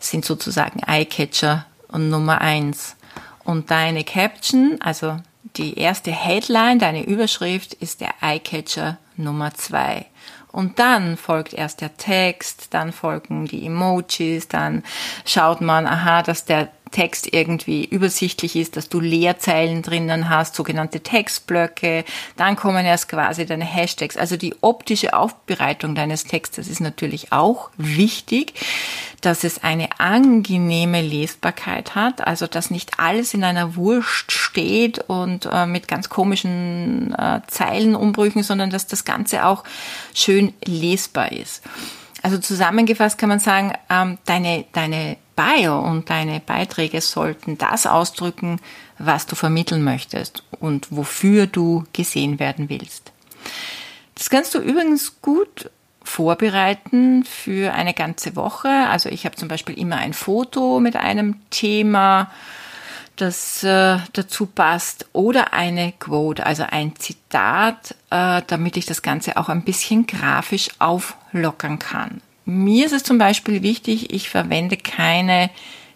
sind 0.00 0.24
sozusagen 0.24 0.80
Eyecatcher 0.86 1.66
und 1.88 2.10
Nummer 2.10 2.40
eins. 2.40 2.96
Und 3.44 3.70
deine 3.70 4.02
Caption, 4.04 4.78
also 4.80 5.18
die 5.56 5.78
erste 5.78 6.10
Headline, 6.10 6.78
deine 6.78 7.04
Überschrift 7.04 7.74
ist 7.74 8.00
der 8.00 8.14
Eyecatcher 8.20 8.98
Nummer 9.16 9.54
zwei. 9.54 10.06
Und 10.52 10.80
dann 10.80 11.16
folgt 11.16 11.52
erst 11.52 11.80
der 11.80 11.96
Text, 11.96 12.68
dann 12.74 12.92
folgen 12.92 13.46
die 13.46 13.64
Emojis, 13.66 14.48
dann 14.48 14.82
schaut 15.24 15.60
man, 15.60 15.86
aha, 15.86 16.22
dass 16.22 16.44
der 16.44 16.68
Text 16.90 17.32
irgendwie 17.32 17.84
übersichtlich 17.84 18.56
ist, 18.56 18.76
dass 18.76 18.88
du 18.88 19.00
Leerzeilen 19.00 19.82
drinnen 19.82 20.28
hast, 20.28 20.54
sogenannte 20.54 21.00
Textblöcke, 21.00 22.04
dann 22.36 22.56
kommen 22.56 22.84
erst 22.84 23.08
quasi 23.08 23.46
deine 23.46 23.64
Hashtags. 23.64 24.16
Also 24.16 24.36
die 24.36 24.54
optische 24.60 25.14
Aufbereitung 25.14 25.94
deines 25.94 26.24
Textes 26.24 26.68
ist 26.68 26.80
natürlich 26.80 27.32
auch 27.32 27.70
wichtig, 27.76 28.54
dass 29.20 29.44
es 29.44 29.62
eine 29.62 29.88
angenehme 29.98 31.02
Lesbarkeit 31.02 31.94
hat, 31.94 32.26
also 32.26 32.46
dass 32.46 32.70
nicht 32.70 32.98
alles 32.98 33.34
in 33.34 33.44
einer 33.44 33.76
Wurst 33.76 34.32
steht 34.32 34.98
und 35.08 35.46
äh, 35.50 35.66
mit 35.66 35.88
ganz 35.88 36.08
komischen 36.08 37.14
äh, 37.14 37.40
Zeilenumbrüchen, 37.46 38.42
sondern 38.42 38.70
dass 38.70 38.86
das 38.86 39.04
Ganze 39.04 39.44
auch 39.46 39.64
schön 40.14 40.54
lesbar 40.64 41.32
ist. 41.32 41.62
Also 42.22 42.38
zusammengefasst 42.38 43.18
kann 43.18 43.28
man 43.28 43.38
sagen, 43.38 43.72
ähm, 43.88 44.18
deine, 44.24 44.64
deine 44.72 45.16
Bio 45.40 45.78
und 45.80 46.10
deine 46.10 46.40
Beiträge 46.40 47.00
sollten 47.00 47.56
das 47.56 47.86
ausdrücken, 47.86 48.60
was 48.98 49.26
du 49.26 49.36
vermitteln 49.36 49.82
möchtest 49.82 50.42
und 50.58 50.88
wofür 50.90 51.46
du 51.46 51.84
gesehen 51.92 52.38
werden 52.38 52.68
willst. 52.68 53.12
Das 54.16 54.28
kannst 54.28 54.54
du 54.54 54.58
übrigens 54.58 55.22
gut 55.22 55.70
vorbereiten 56.02 57.24
für 57.24 57.72
eine 57.72 57.94
ganze 57.94 58.36
Woche. 58.36 58.68
Also 58.68 59.08
ich 59.08 59.24
habe 59.24 59.36
zum 59.36 59.48
Beispiel 59.48 59.78
immer 59.78 59.96
ein 59.96 60.12
Foto 60.12 60.78
mit 60.78 60.96
einem 60.96 61.36
Thema, 61.50 62.30
das 63.16 63.62
äh, 63.64 63.98
dazu 64.12 64.46
passt, 64.46 65.06
oder 65.12 65.52
eine 65.54 65.92
Quote, 65.92 66.44
also 66.44 66.64
ein 66.68 66.96
Zitat, 66.96 67.94
äh, 68.10 68.42
damit 68.46 68.76
ich 68.76 68.86
das 68.86 69.02
Ganze 69.02 69.36
auch 69.36 69.48
ein 69.48 69.64
bisschen 69.64 70.06
grafisch 70.06 70.68
auflockern 70.78 71.78
kann. 71.78 72.20
Mir 72.50 72.86
ist 72.86 72.92
es 72.92 73.04
zum 73.04 73.18
Beispiel 73.18 73.62
wichtig, 73.62 74.12
ich 74.12 74.28
verwende 74.28 74.76
keine 74.76 75.50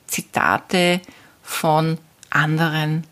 Zitate 0.07 1.01
von 1.43 1.99
anderen 2.31 3.05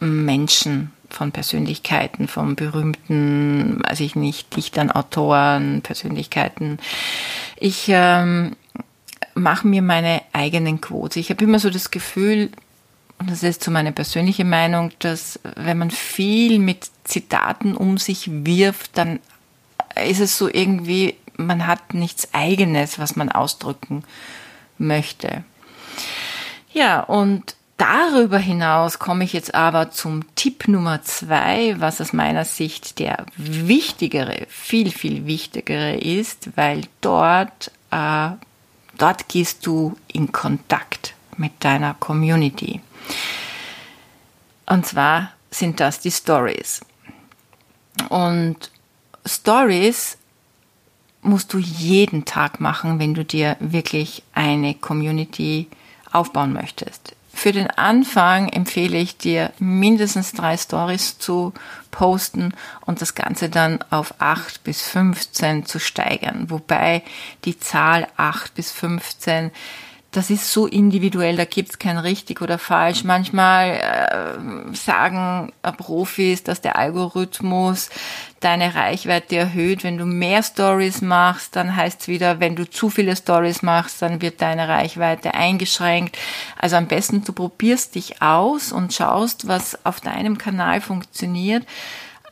Menschen, 0.00 0.92
von 1.08 1.32
Persönlichkeiten, 1.32 2.28
von 2.28 2.54
berühmten, 2.54 3.80
weiß 3.88 4.00
ich 4.00 4.14
nicht, 4.14 4.54
Dichtern, 4.56 4.90
Autoren, 4.90 5.80
Persönlichkeiten. 5.82 6.78
Ich 7.56 7.86
ähm, 7.88 8.56
mache 9.34 9.66
mir 9.66 9.80
meine 9.80 10.20
eigenen 10.32 10.80
Quotes. 10.80 11.16
Ich 11.16 11.30
habe 11.30 11.44
immer 11.44 11.58
so 11.58 11.70
das 11.70 11.90
Gefühl, 11.90 12.50
und 13.18 13.30
das 13.30 13.42
ist 13.42 13.64
so 13.64 13.70
meine 13.70 13.92
persönliche 13.92 14.44
Meinung, 14.44 14.90
dass 14.98 15.40
wenn 15.56 15.78
man 15.78 15.90
viel 15.90 16.58
mit 16.58 16.90
Zitaten 17.04 17.74
um 17.74 17.96
sich 17.96 18.28
wirft, 18.44 18.98
dann 18.98 19.20
ist 20.04 20.20
es 20.20 20.36
so 20.36 20.48
irgendwie 20.52 21.14
man 21.36 21.66
hat 21.66 21.94
nichts 21.94 22.28
eigenes, 22.32 22.98
was 22.98 23.16
man 23.16 23.30
ausdrücken 23.30 24.04
möchte. 24.78 25.44
Ja, 26.72 27.00
und 27.00 27.54
darüber 27.76 28.38
hinaus 28.38 28.98
komme 28.98 29.24
ich 29.24 29.32
jetzt 29.32 29.54
aber 29.54 29.90
zum 29.90 30.34
Tipp 30.34 30.68
Nummer 30.68 31.02
zwei, 31.02 31.76
was 31.78 32.00
aus 32.00 32.12
meiner 32.12 32.44
Sicht 32.44 32.98
der 32.98 33.26
wichtigere, 33.36 34.46
viel, 34.48 34.90
viel 34.90 35.26
wichtigere 35.26 35.96
ist, 35.96 36.56
weil 36.56 36.82
dort, 37.00 37.70
äh, 37.90 38.30
dort 38.98 39.28
gehst 39.28 39.66
du 39.66 39.96
in 40.08 40.32
Kontakt 40.32 41.14
mit 41.36 41.52
deiner 41.60 41.94
Community. 41.94 42.80
Und 44.66 44.86
zwar 44.86 45.32
sind 45.50 45.80
das 45.80 46.00
die 46.00 46.10
Stories. 46.10 46.80
Und 48.08 48.70
Stories 49.26 50.18
musst 51.24 51.52
du 51.52 51.58
jeden 51.58 52.24
Tag 52.24 52.60
machen, 52.60 52.98
wenn 52.98 53.14
du 53.14 53.24
dir 53.24 53.56
wirklich 53.60 54.22
eine 54.34 54.74
Community 54.74 55.68
aufbauen 56.12 56.52
möchtest. 56.52 57.16
Für 57.32 57.50
den 57.50 57.68
Anfang 57.68 58.48
empfehle 58.48 58.96
ich 58.96 59.16
dir 59.16 59.50
mindestens 59.58 60.32
drei 60.32 60.56
Stories 60.56 61.18
zu 61.18 61.52
posten 61.90 62.54
und 62.86 63.00
das 63.00 63.16
Ganze 63.16 63.48
dann 63.48 63.82
auf 63.90 64.14
acht 64.20 64.62
bis 64.62 64.82
15 64.82 65.66
zu 65.66 65.80
steigern. 65.80 66.48
Wobei 66.50 67.02
die 67.44 67.58
Zahl 67.58 68.06
acht 68.16 68.54
bis 68.54 68.70
15 68.70 69.50
das 70.14 70.30
ist 70.30 70.52
so 70.52 70.68
individuell, 70.68 71.34
da 71.36 71.44
gibt's 71.44 71.80
kein 71.80 71.98
richtig 71.98 72.40
oder 72.40 72.56
falsch. 72.56 73.02
Manchmal 73.02 73.80
sagen 74.72 75.52
Profis, 75.78 76.42
dass 76.42 76.60
der 76.60 76.76
Algorithmus 76.76 77.90
deine 78.40 78.74
Reichweite 78.74 79.36
erhöht. 79.36 79.84
Wenn 79.84 79.98
du 79.98 80.04
mehr 80.04 80.42
Stories 80.42 81.00
machst, 81.00 81.56
dann 81.56 81.74
heißt's 81.74 82.08
wieder, 82.08 82.40
wenn 82.40 82.56
du 82.56 82.68
zu 82.68 82.90
viele 82.90 83.16
Stories 83.16 83.62
machst, 83.62 84.02
dann 84.02 84.20
wird 84.20 84.42
deine 84.42 84.68
Reichweite 84.68 85.34
eingeschränkt. 85.34 86.18
Also 86.58 86.76
am 86.76 86.86
besten 86.86 87.24
du 87.24 87.32
probierst 87.32 87.94
dich 87.94 88.20
aus 88.22 88.72
und 88.72 88.92
schaust, 88.92 89.48
was 89.48 89.84
auf 89.84 90.00
deinem 90.00 90.38
Kanal 90.38 90.80
funktioniert. 90.80 91.66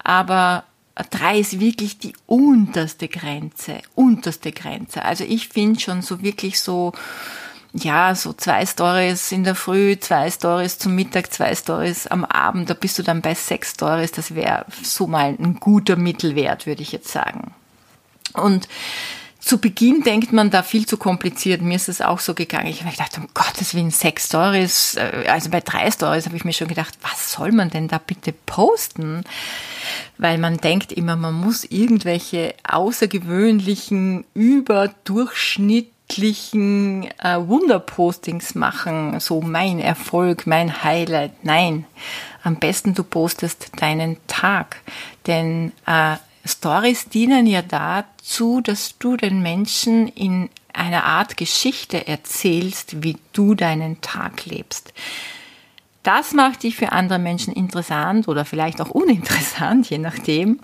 Aber 0.04 0.64
drei 1.10 1.38
ist 1.38 1.60
wirklich 1.60 1.98
die 1.98 2.14
unterste 2.26 3.08
Grenze, 3.08 3.78
unterste 3.94 4.52
Grenze. 4.52 5.04
Also 5.04 5.24
ich 5.24 5.48
finde 5.48 5.80
schon 5.80 6.02
so 6.02 6.22
wirklich 6.22 6.60
so 6.60 6.92
ja, 7.74 8.14
so 8.14 8.32
zwei 8.32 8.66
Stories 8.66 9.32
in 9.32 9.44
der 9.44 9.54
Früh, 9.54 9.98
zwei 9.98 10.30
Stories 10.30 10.78
zum 10.78 10.94
Mittag, 10.94 11.32
zwei 11.32 11.54
Stories 11.54 12.06
am 12.06 12.24
Abend, 12.24 12.68
da 12.68 12.74
bist 12.74 12.98
du 12.98 13.02
dann 13.02 13.22
bei 13.22 13.34
sechs 13.34 13.70
Stories. 13.70 14.12
Das 14.12 14.34
wäre 14.34 14.66
so 14.82 15.06
mal 15.06 15.34
ein 15.38 15.58
guter 15.58 15.96
Mittelwert, 15.96 16.66
würde 16.66 16.82
ich 16.82 16.92
jetzt 16.92 17.08
sagen. 17.08 17.54
Und 18.34 18.68
zu 19.40 19.58
Beginn 19.58 20.02
denkt 20.02 20.32
man 20.32 20.50
da 20.50 20.62
viel 20.62 20.86
zu 20.86 20.96
kompliziert. 20.96 21.62
Mir 21.62 21.74
ist 21.74 21.88
es 21.88 22.00
auch 22.00 22.20
so 22.20 22.32
gegangen. 22.32 22.68
Ich 22.68 22.82
habe 22.82 22.92
gedacht, 22.92 23.18
um 23.18 23.26
Gottes 23.34 23.74
Willen, 23.74 23.90
sechs 23.90 24.26
Stories. 24.26 24.94
Äh, 24.94 25.24
also 25.28 25.50
bei 25.50 25.60
drei 25.60 25.90
Stories 25.90 26.26
habe 26.26 26.36
ich 26.36 26.44
mir 26.44 26.52
schon 26.52 26.68
gedacht, 26.68 26.96
was 27.02 27.32
soll 27.32 27.50
man 27.50 27.68
denn 27.68 27.88
da 27.88 27.98
bitte 27.98 28.32
posten? 28.32 29.24
Weil 30.16 30.38
man 30.38 30.58
denkt 30.58 30.92
immer, 30.92 31.16
man 31.16 31.34
muss 31.34 31.64
irgendwelche 31.64 32.54
außergewöhnlichen, 32.62 34.24
überdurchschnittlichen 36.12 37.10
äh, 37.18 37.38
Wunderpostings 37.46 38.54
machen. 38.54 39.18
So 39.20 39.40
mein 39.40 39.78
Erfolg, 39.78 40.46
mein 40.46 40.82
Highlight. 40.82 41.44
Nein, 41.44 41.84
am 42.42 42.56
besten 42.56 42.94
du 42.94 43.04
postest 43.04 43.70
deinen 43.80 44.16
Tag. 44.26 44.80
Denn 45.26 45.72
äh, 45.86 46.16
Stories 46.44 47.08
dienen 47.08 47.46
ja 47.46 47.62
dazu, 47.62 48.60
dass 48.60 48.98
du 48.98 49.16
den 49.16 49.42
Menschen 49.42 50.08
in 50.08 50.50
einer 50.72 51.04
Art 51.04 51.36
Geschichte 51.36 52.06
erzählst, 52.06 53.02
wie 53.02 53.16
du 53.32 53.54
deinen 53.54 54.00
Tag 54.00 54.46
lebst. 54.46 54.92
Das 56.02 56.32
macht 56.32 56.64
dich 56.64 56.76
für 56.76 56.92
andere 56.92 57.18
Menschen 57.18 57.52
interessant 57.52 58.26
oder 58.26 58.44
vielleicht 58.44 58.80
auch 58.80 58.90
uninteressant, 58.90 59.88
je 59.90 59.98
nachdem, 59.98 60.60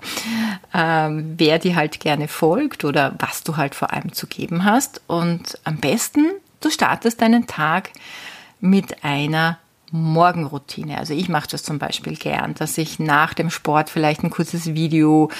ähm, 0.75 1.35
wer 1.37 1.59
dir 1.59 1.77
halt 1.77 2.01
gerne 2.01 2.29
folgt 2.29 2.85
oder 2.85 3.15
was 3.19 3.45
du 3.45 3.57
halt 3.57 3.75
vor 3.75 3.93
allem 3.93 4.13
zu 4.13 4.27
geben 4.27 4.65
hast. 4.65 5.01
Und 5.07 5.59
am 5.65 5.77
besten, 5.77 6.27
du 6.61 6.71
startest 6.71 7.23
deinen 7.23 7.47
Tag 7.47 7.91
mit 8.61 9.05
einer 9.05 9.59
Morgenroutine. 9.91 10.99
Also 10.99 11.15
ich 11.15 11.29
mache 11.29 11.49
das 11.51 11.63
zum 11.63 11.79
Beispiel 11.79 12.17
gern, 12.17 12.55
dass 12.55 12.79
ich 12.79 12.99
nach 12.99 13.35
dem 13.35 13.51
Sport 13.51 13.91
vielleicht 13.91 14.23
ein 14.23 14.31
kurzes 14.31 14.75
Video 14.75 15.31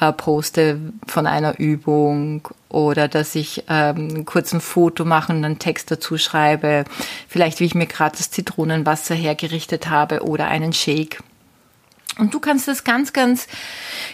äh, 0.00 0.12
poste 0.12 0.80
von 1.06 1.26
einer 1.26 1.58
Übung 1.58 2.48
oder 2.68 3.08
dass 3.08 3.34
ich 3.34 3.64
ähm, 3.68 4.24
kurz 4.24 4.52
ein 4.52 4.60
Foto 4.60 5.04
mache 5.04 5.32
und 5.32 5.44
einen 5.44 5.58
Text 5.58 5.90
dazu 5.90 6.18
schreibe, 6.18 6.84
vielleicht 7.28 7.60
wie 7.60 7.64
ich 7.64 7.74
mir 7.74 7.86
gerade 7.86 8.16
das 8.16 8.30
Zitronenwasser 8.30 9.14
hergerichtet 9.14 9.88
habe 9.88 10.22
oder 10.22 10.48
einen 10.48 10.72
Shake. 10.72 11.22
Und 12.18 12.32
du 12.32 12.38
kannst 12.38 12.68
das 12.68 12.84
ganz, 12.84 13.12
ganz 13.12 13.48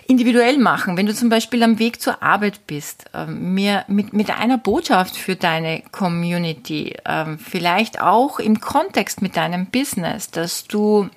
individuell 0.06 0.56
machen. 0.58 0.96
Wenn 0.96 1.06
du 1.06 1.14
zum 1.14 1.28
Beispiel 1.28 1.62
am 1.62 1.78
Weg 1.78 2.00
zur 2.00 2.22
Arbeit 2.22 2.66
bist, 2.66 3.04
ähm, 3.12 3.54
mir 3.54 3.84
mit, 3.88 4.12
mit 4.14 4.30
einer 4.30 4.56
Botschaft 4.56 5.16
für 5.16 5.36
deine 5.36 5.82
Community, 5.92 6.96
ähm, 7.04 7.38
vielleicht 7.38 8.00
auch 8.00 8.38
im 8.38 8.60
Kontext 8.60 9.20
mit 9.20 9.36
deinem 9.36 9.66
Business, 9.66 10.30
dass 10.30 10.64
du, 10.64 11.10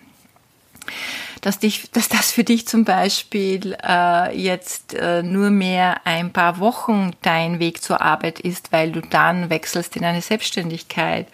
dass 1.40 1.60
dich, 1.60 1.90
dass 1.92 2.10
das 2.10 2.34
für 2.34 2.44
dich 2.44 2.68
zum 2.68 2.84
Beispiel 2.84 3.78
äh, 3.82 4.38
jetzt 4.38 4.94
äh, 4.94 5.24
nur 5.24 5.52
mehr 5.52 6.06
ein 6.06 6.34
paar 6.34 6.60
Wochen 6.60 7.12
dein 7.22 7.60
Weg 7.60 7.82
zur 7.82 8.02
Arbeit 8.02 8.42
ist, 8.42 8.74
weil 8.74 8.92
du 8.92 9.00
dann 9.00 9.50
wechselst 9.50 9.96
in 9.96 10.04
eine 10.04 10.22
Selbstständigkeit 10.22 11.28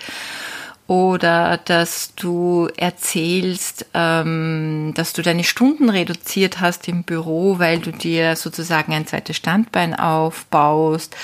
oder 0.90 1.58
dass 1.66 2.16
du 2.16 2.68
erzählst, 2.76 3.86
ähm, 3.94 4.92
dass 4.96 5.14
du 5.14 5.22
deine 5.22 5.44
Stunden 5.44 5.88
reduziert 5.88 6.62
hast 6.62 6.88
im 6.88 7.04
Büro, 7.04 7.60
weil 7.60 7.78
du 7.78 7.92
dir 7.92 8.36
sozusagen 8.36 8.92
ein 8.94 9.06
zweites 9.06 9.38
Standbein 9.38 9.94
aufbaust, 9.94 11.16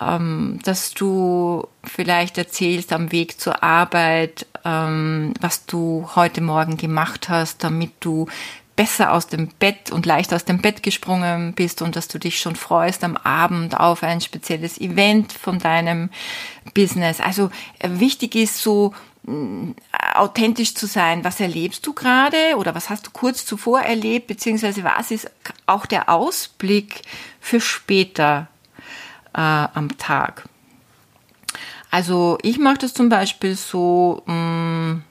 ähm, 0.00 0.58
dass 0.64 0.94
du 0.94 1.68
vielleicht 1.84 2.38
erzählst 2.38 2.94
am 2.94 3.12
Weg 3.12 3.38
zur 3.38 3.62
Arbeit, 3.62 4.46
ähm, 4.64 5.34
was 5.38 5.66
du 5.66 6.08
heute 6.16 6.40
Morgen 6.40 6.78
gemacht 6.78 7.28
hast, 7.28 7.62
damit 7.62 7.92
du 8.00 8.26
besser 8.76 9.12
aus 9.12 9.26
dem 9.26 9.48
Bett 9.48 9.90
und 9.90 10.06
leicht 10.06 10.32
aus 10.34 10.44
dem 10.44 10.60
Bett 10.60 10.82
gesprungen 10.82 11.52
bist 11.54 11.82
und 11.82 11.96
dass 11.96 12.08
du 12.08 12.18
dich 12.18 12.40
schon 12.40 12.56
freust 12.56 13.04
am 13.04 13.16
Abend 13.16 13.78
auf 13.78 14.02
ein 14.02 14.20
spezielles 14.20 14.80
Event 14.80 15.32
von 15.32 15.58
deinem 15.58 16.10
Business. 16.74 17.20
Also 17.20 17.50
äh, 17.78 17.88
wichtig 17.92 18.34
ist 18.34 18.58
so 18.58 18.92
mm, 19.24 19.72
authentisch 20.14 20.74
zu 20.74 20.86
sein. 20.86 21.24
Was 21.24 21.40
erlebst 21.40 21.86
du 21.86 21.92
gerade 21.92 22.56
oder 22.56 22.74
was 22.74 22.90
hast 22.90 23.06
du 23.06 23.10
kurz 23.12 23.46
zuvor 23.46 23.80
erlebt, 23.80 24.26
beziehungsweise 24.26 24.82
was 24.82 25.10
ist 25.10 25.30
auch 25.66 25.86
der 25.86 26.08
Ausblick 26.08 27.02
für 27.40 27.60
später 27.60 28.48
äh, 29.34 29.40
am 29.40 29.96
Tag? 29.98 30.48
Also 31.92 32.38
ich 32.42 32.58
mache 32.58 32.78
das 32.78 32.92
zum 32.92 33.08
Beispiel 33.08 33.54
so, 33.54 34.24
mh, 34.26 34.34
mm, 34.34 35.02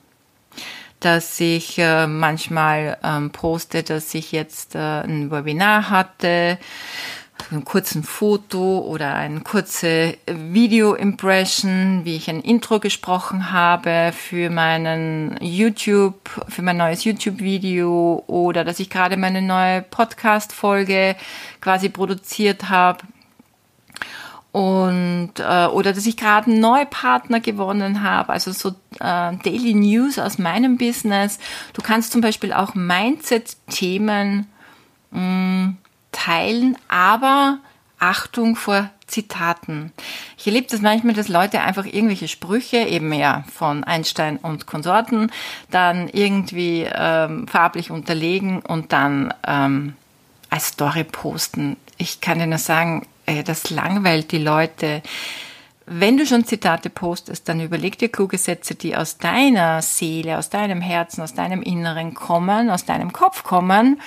dass 1.03 1.39
ich 1.39 1.77
äh, 1.77 2.07
manchmal 2.07 2.97
ähm, 3.03 3.31
poste, 3.31 3.83
dass 3.83 4.13
ich 4.13 4.31
jetzt 4.31 4.75
äh, 4.75 4.79
ein 4.79 5.31
Webinar 5.31 5.89
hatte, 5.89 6.57
ein 7.51 7.65
kurzen 7.65 8.03
Foto 8.03 8.79
oder 8.79 9.15
ein 9.15 9.43
kurze 9.43 10.17
Video-Impression, 10.27 12.01
wie 12.05 12.15
ich 12.15 12.29
ein 12.29 12.39
Intro 12.39 12.79
gesprochen 12.79 13.51
habe 13.51 14.13
für 14.13 14.49
meinen 14.49 15.37
YouTube, 15.41 16.29
für 16.47 16.61
mein 16.61 16.77
neues 16.77 17.03
YouTube-Video 17.03 18.23
oder 18.27 18.63
dass 18.63 18.79
ich 18.79 18.89
gerade 18.89 19.17
meine 19.17 19.41
neue 19.41 19.81
Podcast-Folge 19.81 21.15
quasi 21.59 21.89
produziert 21.89 22.69
habe 22.69 22.99
und 24.53 25.31
äh, 25.39 25.65
oder 25.65 25.93
dass 25.93 26.05
ich 26.05 26.15
gerade 26.15 26.51
einen 26.51 26.59
neuen 26.59 26.87
Partner 26.87 27.39
gewonnen 27.39 28.03
habe, 28.03 28.31
also 28.31 28.51
so 28.51 28.69
äh, 28.99 29.35
Daily 29.43 29.73
News 29.73 30.19
aus 30.19 30.37
meinem 30.37 30.77
Business. 30.77 31.39
Du 31.73 31.81
kannst 31.81 32.11
zum 32.11 32.21
Beispiel 32.21 32.53
auch 32.53 32.75
Mindset-Themen 32.75 34.45
mm, 35.09 35.69
teilen, 36.11 36.77
aber 36.87 37.57
Achtung 37.97 38.55
vor 38.55 38.91
Zitaten. 39.07 39.91
Ich 40.37 40.45
erlebe 40.45 40.67
das 40.69 40.81
manchmal, 40.81 41.15
dass 41.15 41.29
Leute 41.29 41.61
einfach 41.61 41.87
irgendwelche 41.87 42.27
Sprüche, 42.27 42.77
eben 42.77 43.11
ja 43.11 43.45
von 43.51 43.83
Einstein 43.83 44.37
und 44.37 44.67
Konsorten, 44.67 45.31
dann 45.71 46.09
irgendwie 46.09 46.87
ähm, 46.93 47.47
farblich 47.47 47.89
unterlegen 47.89 48.59
und 48.59 48.93
dann 48.93 49.33
ähm, 49.47 49.95
als 50.51 50.67
Story 50.67 51.05
posten. 51.05 51.75
Ich 51.97 52.21
kann 52.21 52.37
dir 52.37 52.45
nur 52.45 52.59
sagen, 52.59 53.07
äh, 53.25 53.43
das 53.43 53.69
langweilt 53.69 54.31
die 54.31 54.39
Leute. 54.39 55.01
Wenn 55.85 56.17
du 56.17 56.25
schon 56.25 56.45
Zitate 56.45 56.89
postest, 56.89 57.49
dann 57.49 57.59
überleg 57.59 57.97
dir 57.97 58.09
kluge 58.09 58.37
Sätze, 58.37 58.75
die 58.75 58.95
aus 58.95 59.17
deiner 59.17 59.81
Seele, 59.81 60.37
aus 60.37 60.49
deinem 60.49 60.81
Herzen, 60.81 61.21
aus 61.21 61.33
deinem 61.33 61.61
Inneren 61.61 62.13
kommen, 62.13 62.69
aus 62.69 62.85
deinem 62.85 63.11
Kopf 63.11 63.43
kommen 63.43 63.99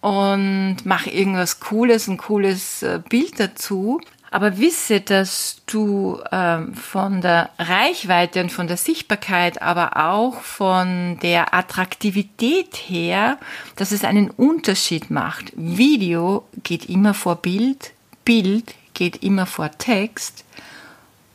und 0.00 0.78
mach 0.84 1.06
irgendwas 1.06 1.60
Cooles, 1.60 2.08
ein 2.08 2.16
cooles 2.16 2.82
äh, 2.82 3.00
Bild 3.08 3.38
dazu. 3.38 4.00
Aber 4.32 4.58
wisse, 4.58 5.00
dass 5.00 5.62
du 5.66 6.20
ähm, 6.30 6.74
von 6.74 7.20
der 7.20 7.50
Reichweite 7.58 8.40
und 8.40 8.52
von 8.52 8.68
der 8.68 8.76
Sichtbarkeit, 8.76 9.60
aber 9.60 9.96
auch 9.96 10.40
von 10.42 11.18
der 11.20 11.52
Attraktivität 11.52 12.76
her, 12.76 13.38
dass 13.74 13.90
es 13.90 14.04
einen 14.04 14.30
Unterschied 14.30 15.10
macht. 15.10 15.52
Video 15.56 16.46
geht 16.62 16.88
immer 16.88 17.12
vor 17.12 17.36
Bild, 17.36 17.90
Bild 18.24 18.74
geht 18.94 19.22
immer 19.22 19.46
vor 19.46 19.70
Text 19.72 20.44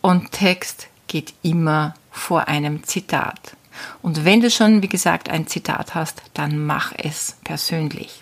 und 0.01 0.31
Text 0.31 0.87
geht 1.07 1.33
immer 1.41 1.95
vor 2.11 2.47
einem 2.47 2.83
Zitat. 2.83 3.55
Und 4.01 4.23
wenn 4.23 4.41
du 4.41 4.49
schon, 4.49 4.81
wie 4.81 4.87
gesagt, 4.87 5.29
ein 5.29 5.47
Zitat 5.47 5.95
hast, 5.95 6.21
dann 6.33 6.65
mach 6.65 6.93
es 6.97 7.37
persönlich. 7.43 8.21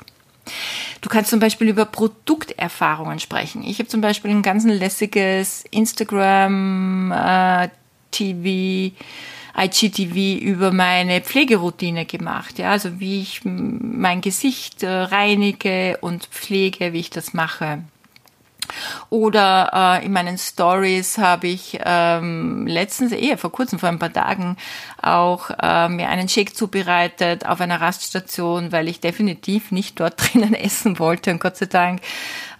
Du 1.01 1.09
kannst 1.09 1.29
zum 1.29 1.39
Beispiel 1.39 1.67
über 1.69 1.85
Produkterfahrungen 1.85 3.19
sprechen. 3.19 3.63
Ich 3.63 3.79
habe 3.79 3.87
zum 3.87 4.01
Beispiel 4.01 4.31
ein 4.31 4.41
ganz 4.41 4.65
lässiges 4.65 5.63
Instagram 5.69 7.11
äh, 7.11 7.69
TV, 8.11 8.95
IGTV 9.55 10.41
über 10.41 10.71
meine 10.71 11.21
Pflegeroutine 11.21 12.05
gemacht. 12.05 12.57
Ja, 12.59 12.71
also 12.71 12.99
wie 12.99 13.21
ich 13.21 13.41
mein 13.43 14.21
Gesicht 14.21 14.83
äh, 14.83 14.89
reinige 14.89 15.97
und 16.01 16.25
pflege, 16.25 16.93
wie 16.93 16.99
ich 16.99 17.09
das 17.09 17.33
mache. 17.33 17.83
Oder 19.09 19.99
äh, 20.01 20.05
in 20.05 20.13
meinen 20.13 20.37
Stories 20.37 21.17
habe 21.17 21.47
ich 21.47 21.79
ähm, 21.83 22.67
letztens, 22.67 23.11
eher 23.11 23.37
vor 23.37 23.51
kurzem, 23.51 23.79
vor 23.79 23.89
ein 23.89 23.99
paar 23.99 24.13
Tagen, 24.13 24.57
auch 25.01 25.49
äh, 25.61 25.89
mir 25.89 26.09
einen 26.09 26.29
Shake 26.29 26.55
zubereitet 26.55 27.45
auf 27.45 27.61
einer 27.61 27.81
Raststation, 27.81 28.71
weil 28.71 28.87
ich 28.87 28.99
definitiv 28.99 29.71
nicht 29.71 29.99
dort 29.99 30.15
drinnen 30.33 30.53
essen 30.53 30.99
wollte 30.99 31.31
und 31.31 31.39
Gott 31.39 31.57
sei 31.57 31.65
Dank 31.65 32.01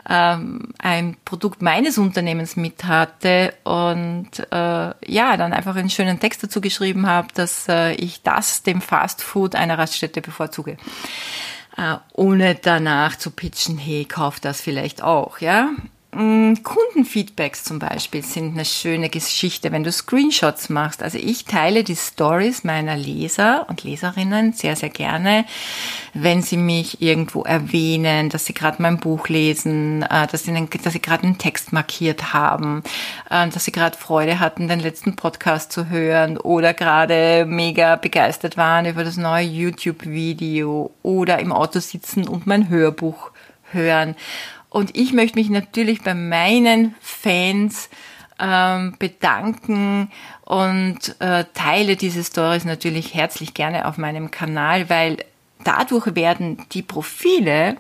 ähm, 0.10 0.73
ein 0.80 1.15
Produkt 1.23 1.62
meines 1.62 1.97
Unternehmens 1.97 2.56
mit 2.56 2.84
hatte 2.84 3.54
und 3.63 4.30
äh, 4.52 5.12
ja, 5.12 5.38
dann 5.38 5.54
einfach 5.54 5.76
einen 5.76 5.89
schönen 5.89 6.19
Text 6.19 6.43
dazu 6.43 6.62
geschrieben 6.62 7.08
habe, 7.08 7.28
dass 7.34 7.67
äh, 7.69 7.93
ich 7.93 8.21
das 8.21 8.63
dem 8.63 8.82
Fast 8.82 9.21
Food 9.21 9.56
einer 9.56 9.78
Raststätte 9.78 10.21
bevorzuge. 10.21 10.78
Äh, 11.78 11.95
ohne 12.13 12.56
danach 12.56 13.15
zu 13.17 13.32
pitchen, 13.32 13.78
hey, 13.78 14.06
kauf 14.06 14.39
das 14.39 14.62
vielleicht 14.62 15.02
auch, 15.02 15.39
ja. 15.39 15.69
Mm, 16.15 16.54
Kundenfeedbacks 16.62 17.63
zum 17.63 17.80
Beispiel 17.80 18.23
sind 18.23 18.54
eine 18.54 18.65
schöne 18.65 19.10
Geschichte, 19.10 19.71
wenn 19.71 19.84
du 19.84 19.91
Screenshots 19.91 20.69
machst. 20.69 21.02
Also 21.02 21.17
ich 21.17 21.45
teile 21.45 21.84
die 21.84 21.95
Stories 21.95 22.63
meiner 22.63 22.95
Leser 22.95 23.65
und 23.67 23.84
Leserinnen 23.84 24.54
sehr, 24.54 24.76
sehr 24.76 24.89
gerne, 24.89 25.45
wenn 26.13 26.43
sie 26.43 26.58
mich 26.58 27.02
irgendwo 27.02 27.41
erwähnen, 27.43 28.30
dass 28.30 28.45
sie 28.45 28.54
gerade 28.54 28.82
mein 28.82 28.99
Buch 28.99 29.28
lesen, 29.28 30.04
äh, 30.04 30.28
dass 30.28 30.43
sie, 30.43 30.67
dass 30.84 30.93
sie 30.93 31.02
gerade 31.02 31.23
einen 31.23 31.39
Text 31.39 31.73
markiert 31.73 32.34
haben, 32.34 32.84
äh, 33.32 33.47
dass 33.49 33.65
sie 33.65 33.71
gerade 33.71 33.97
Freude 33.97 34.39
hatten, 34.39 34.67
den 34.67 34.82
letzten 34.82 35.15
Podcast 35.15 35.71
zu 35.71 35.89
hören 35.89 36.38
oder 36.38 36.76
gerade 36.76 37.45
mega 37.47 37.95
begeistert 37.95 38.56
waren 38.56 38.86
über 38.86 39.04
das 39.04 39.17
neue 39.17 39.45
YouTube-Video 39.45 40.91
oder 41.02 41.39
im 41.39 41.52
Auto 41.52 41.80
sitzen 41.80 42.28
und 42.28 42.45
mein 42.45 42.69
Hörbuch 42.69 43.32
hören. 43.73 44.15
Und 44.73 44.97
ich 44.97 45.13
möchte 45.13 45.38
mich 45.38 45.51
natürlich 45.51 46.01
bei 46.01 46.15
meinen 46.15 46.95
Fans 46.99 47.89
ähm, 48.39 48.95
bedanken 48.97 50.12
und 50.45 51.15
äh, 51.19 51.45
teile 51.53 51.95
diese 51.95 52.23
Stories 52.23 52.65
natürlich 52.65 53.13
herzlich 53.13 53.53
gerne 53.53 53.88
auf 53.88 53.99
meinem 53.99 54.31
Kanal, 54.31 54.89
weil 54.89 55.17
dadurch 55.63 56.15
werden 56.15 56.65
die 56.71 56.81
Profile 56.81 57.77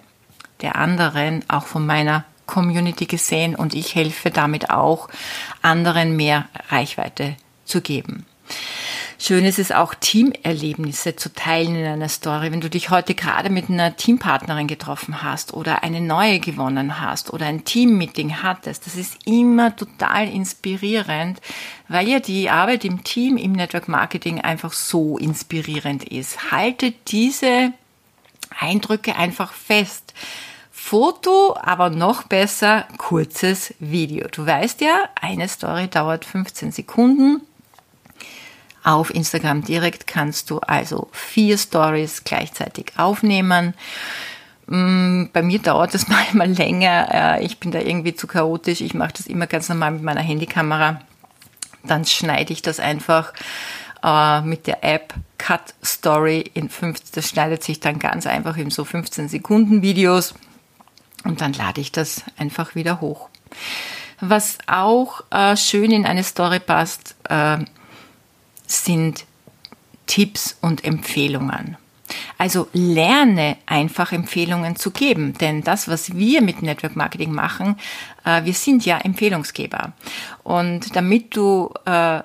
der 0.61 0.75
anderen 0.75 1.43
auch 1.47 1.65
von 1.65 1.83
meiner 1.83 2.25
Community 2.45 3.07
gesehen 3.07 3.55
und 3.55 3.73
ich 3.73 3.95
helfe 3.95 4.29
damit 4.29 4.69
auch, 4.69 5.09
anderen 5.63 6.15
mehr 6.15 6.47
Reichweite 6.69 7.35
zu 7.65 7.81
geben. 7.81 8.27
Schön 9.25 9.45
ist 9.45 9.57
es 9.57 9.71
auch, 9.71 9.93
Teamerlebnisse 9.93 11.15
zu 11.15 11.33
teilen 11.33 11.77
in 11.77 11.85
einer 11.85 12.09
Story. 12.09 12.51
Wenn 12.51 12.59
du 12.59 12.69
dich 12.69 12.89
heute 12.89 13.15
gerade 13.15 13.49
mit 13.49 13.69
einer 13.69 13.95
Teampartnerin 13.95 14.67
getroffen 14.67 15.23
hast 15.23 15.53
oder 15.53 15.81
eine 15.81 16.01
neue 16.01 16.41
gewonnen 16.41 16.99
hast 16.99 17.31
oder 17.31 17.45
ein 17.45 17.63
Teammeeting 17.63 18.43
hattest, 18.43 18.85
das 18.85 18.97
ist 18.97 19.25
immer 19.25 19.77
total 19.77 20.27
inspirierend, 20.27 21.39
weil 21.87 22.09
ja 22.09 22.19
die 22.19 22.49
Arbeit 22.49 22.83
im 22.83 23.05
Team, 23.05 23.37
im 23.37 23.53
Network 23.53 23.87
Marketing 23.87 24.41
einfach 24.41 24.73
so 24.73 25.17
inspirierend 25.17 26.03
ist. 26.03 26.51
Halte 26.51 26.93
diese 27.07 27.71
Eindrücke 28.59 29.15
einfach 29.15 29.53
fest. 29.53 30.13
Foto, 30.69 31.55
aber 31.61 31.89
noch 31.89 32.23
besser 32.23 32.89
kurzes 32.97 33.73
Video. 33.79 34.27
Du 34.27 34.45
weißt 34.45 34.81
ja, 34.81 35.07
eine 35.21 35.47
Story 35.47 35.87
dauert 35.87 36.25
15 36.25 36.73
Sekunden 36.73 37.41
auf 38.83 39.13
Instagram 39.13 39.63
direkt 39.63 40.07
kannst 40.07 40.49
du 40.49 40.59
also 40.59 41.09
vier 41.11 41.57
Stories 41.57 42.23
gleichzeitig 42.23 42.93
aufnehmen. 42.97 43.73
Mm, 44.67 45.25
bei 45.31 45.41
mir 45.41 45.59
dauert 45.59 45.93
das 45.93 46.07
manchmal 46.09 46.51
länger. 46.51 47.39
Ich 47.41 47.59
bin 47.59 47.71
da 47.71 47.79
irgendwie 47.79 48.15
zu 48.15 48.27
chaotisch. 48.27 48.81
Ich 48.81 48.93
mache 48.93 49.13
das 49.17 49.27
immer 49.27 49.47
ganz 49.47 49.69
normal 49.69 49.91
mit 49.91 50.03
meiner 50.03 50.21
Handykamera. 50.21 51.01
Dann 51.83 52.05
schneide 52.05 52.53
ich 52.53 52.61
das 52.61 52.79
einfach 52.79 53.33
äh, 54.03 54.41
mit 54.41 54.67
der 54.67 54.83
App 54.83 55.13
Cut 55.37 55.73
Story 55.83 56.49
in 56.53 56.69
15. 56.69 57.09
Das 57.13 57.29
schneidet 57.29 57.63
sich 57.63 57.79
dann 57.79 57.99
ganz 57.99 58.27
einfach 58.27 58.57
in 58.57 58.69
so 58.69 58.85
15 58.85 59.27
Sekunden 59.27 59.81
Videos. 59.81 60.35
Und 61.23 61.41
dann 61.41 61.53
lade 61.53 61.81
ich 61.81 61.91
das 61.91 62.23
einfach 62.37 62.75
wieder 62.75 63.01
hoch. 63.01 63.29
Was 64.19 64.57
auch 64.67 65.21
äh, 65.31 65.57
schön 65.57 65.91
in 65.91 66.05
eine 66.05 66.23
Story 66.23 66.59
passt, 66.59 67.15
äh, 67.29 67.57
sind 68.65 69.25
Tipps 70.05 70.57
und 70.61 70.83
Empfehlungen. 70.83 71.77
Also 72.37 72.67
lerne 72.73 73.57
einfach 73.65 74.11
Empfehlungen 74.11 74.75
zu 74.75 74.91
geben, 74.91 75.33
denn 75.39 75.63
das, 75.63 75.87
was 75.87 76.15
wir 76.15 76.41
mit 76.41 76.61
Network 76.61 76.95
Marketing 76.95 77.31
machen, 77.31 77.77
äh, 78.25 78.43
wir 78.43 78.53
sind 78.53 78.85
ja 78.85 78.97
Empfehlungsgeber. 78.97 79.93
Und 80.43 80.95
damit 80.95 81.35
du 81.35 81.73
äh, 81.85 82.21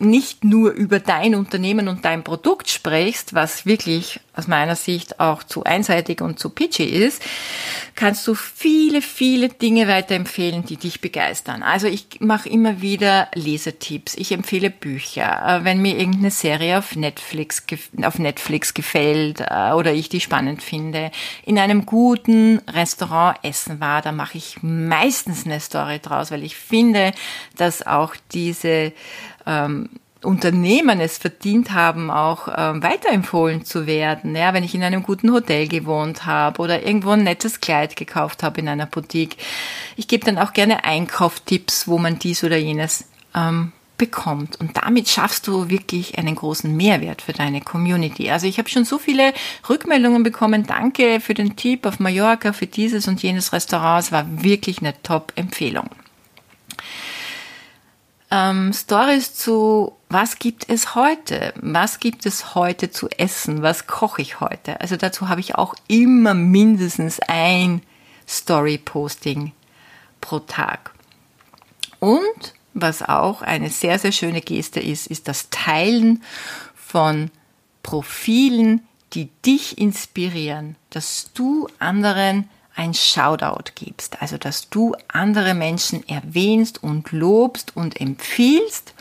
nicht 0.00 0.44
nur 0.44 0.72
über 0.72 0.98
dein 0.98 1.34
Unternehmen 1.34 1.88
und 1.88 2.04
dein 2.04 2.24
Produkt 2.24 2.70
sprichst, 2.70 3.34
was 3.34 3.66
wirklich 3.66 4.20
aus 4.34 4.48
meiner 4.48 4.76
Sicht 4.76 5.20
auch 5.20 5.42
zu 5.42 5.64
einseitig 5.64 6.22
und 6.22 6.38
zu 6.38 6.48
pitchy 6.48 6.84
ist, 6.84 7.22
kannst 7.94 8.26
du 8.26 8.34
viele, 8.34 9.02
viele 9.02 9.50
Dinge 9.50 9.86
weiterempfehlen, 9.88 10.64
die 10.64 10.78
dich 10.78 11.02
begeistern. 11.02 11.62
Also 11.62 11.86
ich 11.86 12.20
mache 12.20 12.48
immer 12.48 12.80
wieder 12.80 13.28
Lesetipps, 13.34 14.14
ich 14.14 14.32
empfehle 14.32 14.70
Bücher, 14.70 15.60
äh, 15.60 15.64
wenn 15.64 15.82
mir 15.82 15.98
irgendeine 15.98 16.30
Serie 16.30 16.78
auf 16.78 16.96
Netflix, 16.96 17.62
auf 18.02 18.18
Netflix 18.18 18.72
gefällt 18.72 19.40
äh, 19.40 19.72
oder 19.72 19.92
ich 19.92 20.08
die 20.08 20.20
spannend 20.20 20.62
finde, 20.62 21.10
in 21.44 21.58
einem 21.58 21.84
guten 21.84 22.60
Restaurant 22.72 23.38
essen 23.42 23.80
war, 23.80 24.00
da 24.00 24.12
mache 24.12 24.38
ich 24.38 24.62
meistens 24.62 25.44
eine 25.44 25.60
Story 25.60 25.98
draus, 25.98 26.30
weil 26.30 26.44
ich 26.44 26.56
finde, 26.56 27.12
dass 27.56 27.86
auch 27.86 28.14
diese 28.32 28.92
ähm, 29.50 29.88
Unternehmen 30.22 31.00
es 31.00 31.16
verdient 31.18 31.72
haben, 31.72 32.10
auch 32.10 32.48
ähm, 32.54 32.82
weiterempfohlen 32.82 33.64
zu 33.64 33.86
werden. 33.86 34.36
Ja, 34.36 34.52
wenn 34.52 34.64
ich 34.64 34.74
in 34.74 34.82
einem 34.82 35.02
guten 35.02 35.32
Hotel 35.32 35.66
gewohnt 35.66 36.26
habe 36.26 36.60
oder 36.60 36.84
irgendwo 36.86 37.10
ein 37.10 37.24
nettes 37.24 37.60
Kleid 37.60 37.96
gekauft 37.96 38.42
habe 38.42 38.60
in 38.60 38.68
einer 38.68 38.86
Boutique. 38.86 39.36
Ich 39.96 40.08
gebe 40.08 40.24
dann 40.24 40.38
auch 40.38 40.52
gerne 40.52 40.84
Einkaufstipps, 40.84 41.88
wo 41.88 41.98
man 41.98 42.18
dies 42.18 42.44
oder 42.44 42.58
jenes 42.58 43.08
ähm, 43.34 43.72
bekommt. 43.96 44.60
Und 44.60 44.76
damit 44.76 45.08
schaffst 45.08 45.46
du 45.46 45.70
wirklich 45.70 46.18
einen 46.18 46.34
großen 46.34 46.74
Mehrwert 46.74 47.22
für 47.22 47.32
deine 47.32 47.62
Community. 47.62 48.30
Also 48.30 48.46
ich 48.46 48.58
habe 48.58 48.68
schon 48.68 48.84
so 48.84 48.98
viele 48.98 49.32
Rückmeldungen 49.68 50.22
bekommen. 50.22 50.66
Danke 50.66 51.20
für 51.20 51.34
den 51.34 51.56
Tipp 51.56 51.86
auf 51.86 51.98
Mallorca, 51.98 52.52
für 52.52 52.66
dieses 52.66 53.08
und 53.08 53.22
jenes 53.22 53.54
Restaurant. 53.54 54.04
Es 54.04 54.12
war 54.12 54.42
wirklich 54.42 54.80
eine 54.80 54.94
Top-Empfehlung 55.02 55.88
ähm, 58.30 58.72
Stories 58.72 59.34
zu, 59.34 59.96
was 60.08 60.38
gibt 60.38 60.68
es 60.68 60.94
heute? 60.94 61.52
Was 61.56 61.98
gibt 61.98 62.26
es 62.26 62.54
heute 62.54 62.90
zu 62.90 63.08
essen? 63.10 63.62
Was 63.62 63.86
koche 63.86 64.22
ich 64.22 64.40
heute? 64.40 64.80
Also 64.80 64.96
dazu 64.96 65.28
habe 65.28 65.40
ich 65.40 65.56
auch 65.56 65.74
immer 65.88 66.34
mindestens 66.34 67.20
ein 67.20 67.82
Story-Posting 68.28 69.52
pro 70.20 70.38
Tag. 70.40 70.92
Und 71.98 72.54
was 72.72 73.02
auch 73.02 73.42
eine 73.42 73.68
sehr, 73.68 73.98
sehr 73.98 74.12
schöne 74.12 74.40
Geste 74.40 74.80
ist, 74.80 75.08
ist 75.08 75.28
das 75.28 75.50
Teilen 75.50 76.22
von 76.74 77.30
Profilen, 77.82 78.86
die 79.12 79.28
dich 79.44 79.78
inspirieren, 79.78 80.76
dass 80.90 81.30
du 81.34 81.68
anderen 81.78 82.48
ein 82.80 82.94
Shoutout 82.94 83.72
gibst, 83.74 84.22
also 84.22 84.38
dass 84.38 84.70
du 84.70 84.94
andere 85.08 85.52
Menschen 85.52 86.08
erwähnst 86.08 86.82
und 86.82 87.12
lobst 87.12 87.76
und 87.76 88.00
empfiehlst. 88.00 88.94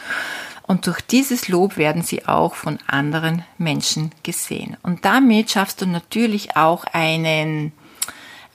Und 0.63 0.86
durch 0.86 1.00
dieses 1.00 1.48
Lob 1.48 1.78
werden 1.78 2.02
sie 2.02 2.28
auch 2.28 2.56
von 2.56 2.78
anderen 2.88 3.44
Menschen 3.58 4.12
gesehen. 4.22 4.76
Und 4.84 5.06
damit 5.06 5.50
schaffst 5.50 5.82
du 5.82 5.86
natürlich 5.86 6.58
auch 6.58 6.84
einen, 6.92 7.72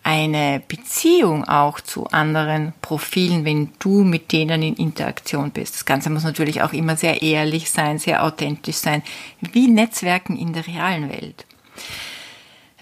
eine 0.02 0.62
Beziehung 0.68 1.44
auch 1.44 1.80
zu 1.80 2.06
anderen 2.08 2.74
Profilen, 2.82 3.46
wenn 3.46 3.70
du 3.78 4.04
mit 4.04 4.30
denen 4.30 4.62
in 4.62 4.74
Interaktion 4.74 5.52
bist. 5.52 5.74
Das 5.74 5.86
Ganze 5.86 6.10
muss 6.10 6.22
natürlich 6.22 6.60
auch 6.60 6.74
immer 6.74 6.96
sehr 6.96 7.22
ehrlich 7.22 7.70
sein, 7.70 7.98
sehr 7.98 8.22
authentisch 8.22 8.76
sein, 8.76 9.02
wie 9.40 9.68
Netzwerken 9.68 10.36
in 10.36 10.52
der 10.52 10.66
realen 10.66 11.08
Welt. 11.08 11.46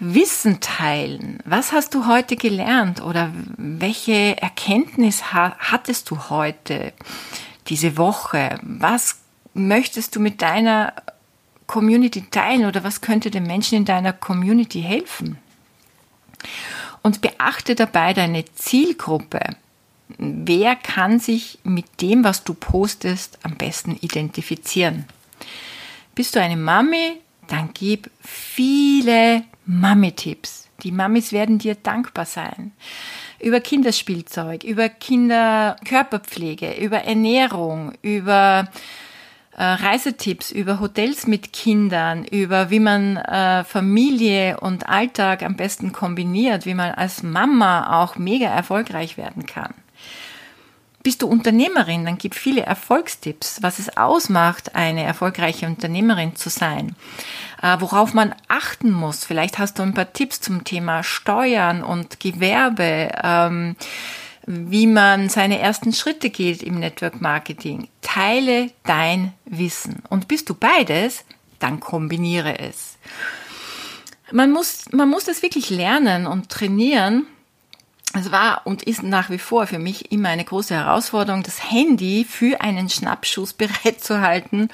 Wissen 0.05 0.59
teilen. 0.59 1.39
Was 1.45 1.71
hast 1.71 1.93
du 1.93 2.07
heute 2.07 2.35
gelernt 2.35 3.01
oder 3.01 3.31
welche 3.55 4.35
Erkenntnis 4.41 5.31
hattest 5.31 6.09
du 6.09 6.29
heute, 6.29 6.91
diese 7.67 7.95
Woche? 7.95 8.59
Was 8.63 9.19
möchtest 9.53 10.15
du 10.15 10.19
mit 10.19 10.41
deiner 10.41 10.93
Community 11.67 12.25
teilen 12.29 12.65
oder 12.65 12.83
was 12.83 12.99
könnte 12.99 13.31
den 13.31 13.43
Menschen 13.43 13.77
in 13.77 13.85
deiner 13.85 14.11
Community 14.11 14.81
helfen? 14.81 15.37
Und 17.01 17.21
beachte 17.21 17.73
dabei 17.73 18.13
deine 18.13 18.43
Zielgruppe. 18.55 19.39
Wer 20.17 20.75
kann 20.75 21.19
sich 21.19 21.59
mit 21.63 22.01
dem, 22.01 22.25
was 22.25 22.43
du 22.43 22.53
postest, 22.53 23.39
am 23.43 23.55
besten 23.55 23.97
identifizieren? 24.01 25.05
Bist 26.13 26.35
du 26.35 26.41
eine 26.41 26.57
Mami? 26.57 27.22
Dann 27.47 27.69
gib 27.73 28.09
viele 28.21 29.43
Mami-Tipps. 29.65 30.69
Die 30.83 30.91
Mamis 30.91 31.31
werden 31.31 31.59
dir 31.59 31.75
dankbar 31.75 32.25
sein. 32.25 32.71
Über 33.39 33.59
Kinderspielzeug, 33.59 34.63
über 34.63 34.89
Kinderkörperpflege, 34.89 36.73
über 36.73 36.99
Ernährung, 36.99 37.93
über 38.01 38.69
äh, 39.55 39.63
Reisetipps, 39.63 40.51
über 40.51 40.79
Hotels 40.79 41.27
mit 41.27 41.53
Kindern, 41.53 42.25
über 42.25 42.69
wie 42.69 42.79
man 42.79 43.17
äh, 43.17 43.63
Familie 43.63 44.59
und 44.59 44.89
Alltag 44.89 45.43
am 45.43 45.55
besten 45.55 45.91
kombiniert, 45.91 46.65
wie 46.65 46.73
man 46.73 46.91
als 46.91 47.23
Mama 47.23 48.01
auch 48.01 48.15
mega 48.15 48.47
erfolgreich 48.47 49.17
werden 49.17 49.45
kann. 49.45 49.73
Bist 51.03 51.21
du 51.21 51.27
Unternehmerin, 51.27 52.05
dann 52.05 52.17
gib 52.17 52.33
viele 52.33 52.61
Erfolgstipps, 52.61 53.61
was 53.61 53.77
es 53.77 53.97
ausmacht, 53.97 54.73
eine 54.73 55.03
erfolgreiche 55.03 55.67
Unternehmerin 55.67 56.37
zu 56.37 56.49
sein, 56.49 56.95
äh, 57.61 57.75
worauf 57.79 58.13
man 58.13 58.33
achten 58.47 58.91
muss. 58.91 59.25
Vielleicht 59.25 59.59
hast 59.59 59.79
du 59.79 59.83
ein 59.83 59.93
paar 59.93 60.13
Tipps 60.13 60.39
zum 60.39 60.63
Thema 60.63 61.03
Steuern 61.03 61.83
und 61.83 62.21
Gewerbe. 62.21 63.11
Ähm, 63.21 63.75
wie 64.45 64.87
man 64.87 65.29
seine 65.29 65.59
ersten 65.59 65.93
Schritte 65.93 66.29
geht 66.29 66.63
im 66.63 66.79
Network 66.79 67.21
Marketing. 67.21 67.87
Teile 68.01 68.71
dein 68.83 69.33
Wissen. 69.45 70.03
Und 70.09 70.27
bist 70.27 70.49
du 70.49 70.53
beides, 70.53 71.23
dann 71.59 71.79
kombiniere 71.79 72.59
es. 72.59 72.97
Man 74.31 74.51
muss, 74.51 74.91
man 74.91 75.09
muss 75.09 75.25
das 75.25 75.41
wirklich 75.41 75.69
lernen 75.69 76.27
und 76.27 76.49
trainieren, 76.49 77.25
es 78.13 78.31
war 78.31 78.61
und 78.65 78.83
ist 78.83 79.03
nach 79.03 79.29
wie 79.29 79.39
vor 79.39 79.67
für 79.67 79.79
mich 79.79 80.11
immer 80.11 80.29
eine 80.29 80.43
große 80.43 80.75
Herausforderung, 80.75 81.43
das 81.43 81.71
Handy 81.71 82.25
für 82.27 82.61
einen 82.61 82.89
Schnappschuss 82.89 83.53
bereit 83.53 84.01
zu 84.01 84.21
halten. 84.21 84.69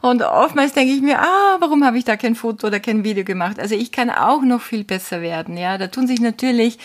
Und 0.00 0.22
oftmals 0.22 0.72
denke 0.72 0.92
ich 0.92 1.02
mir, 1.02 1.20
ah, 1.20 1.56
warum 1.60 1.84
habe 1.84 1.98
ich 1.98 2.04
da 2.04 2.16
kein 2.16 2.34
Foto 2.34 2.68
oder 2.68 2.80
kein 2.80 3.04
Video 3.04 3.24
gemacht? 3.24 3.58
Also 3.58 3.74
ich 3.74 3.92
kann 3.92 4.10
auch 4.10 4.42
noch 4.42 4.60
viel 4.60 4.84
besser 4.84 5.20
werden. 5.20 5.56
Ja, 5.56 5.78
da 5.78 5.88
tun 5.88 6.06
sich 6.06 6.20
natürlich 6.20 6.78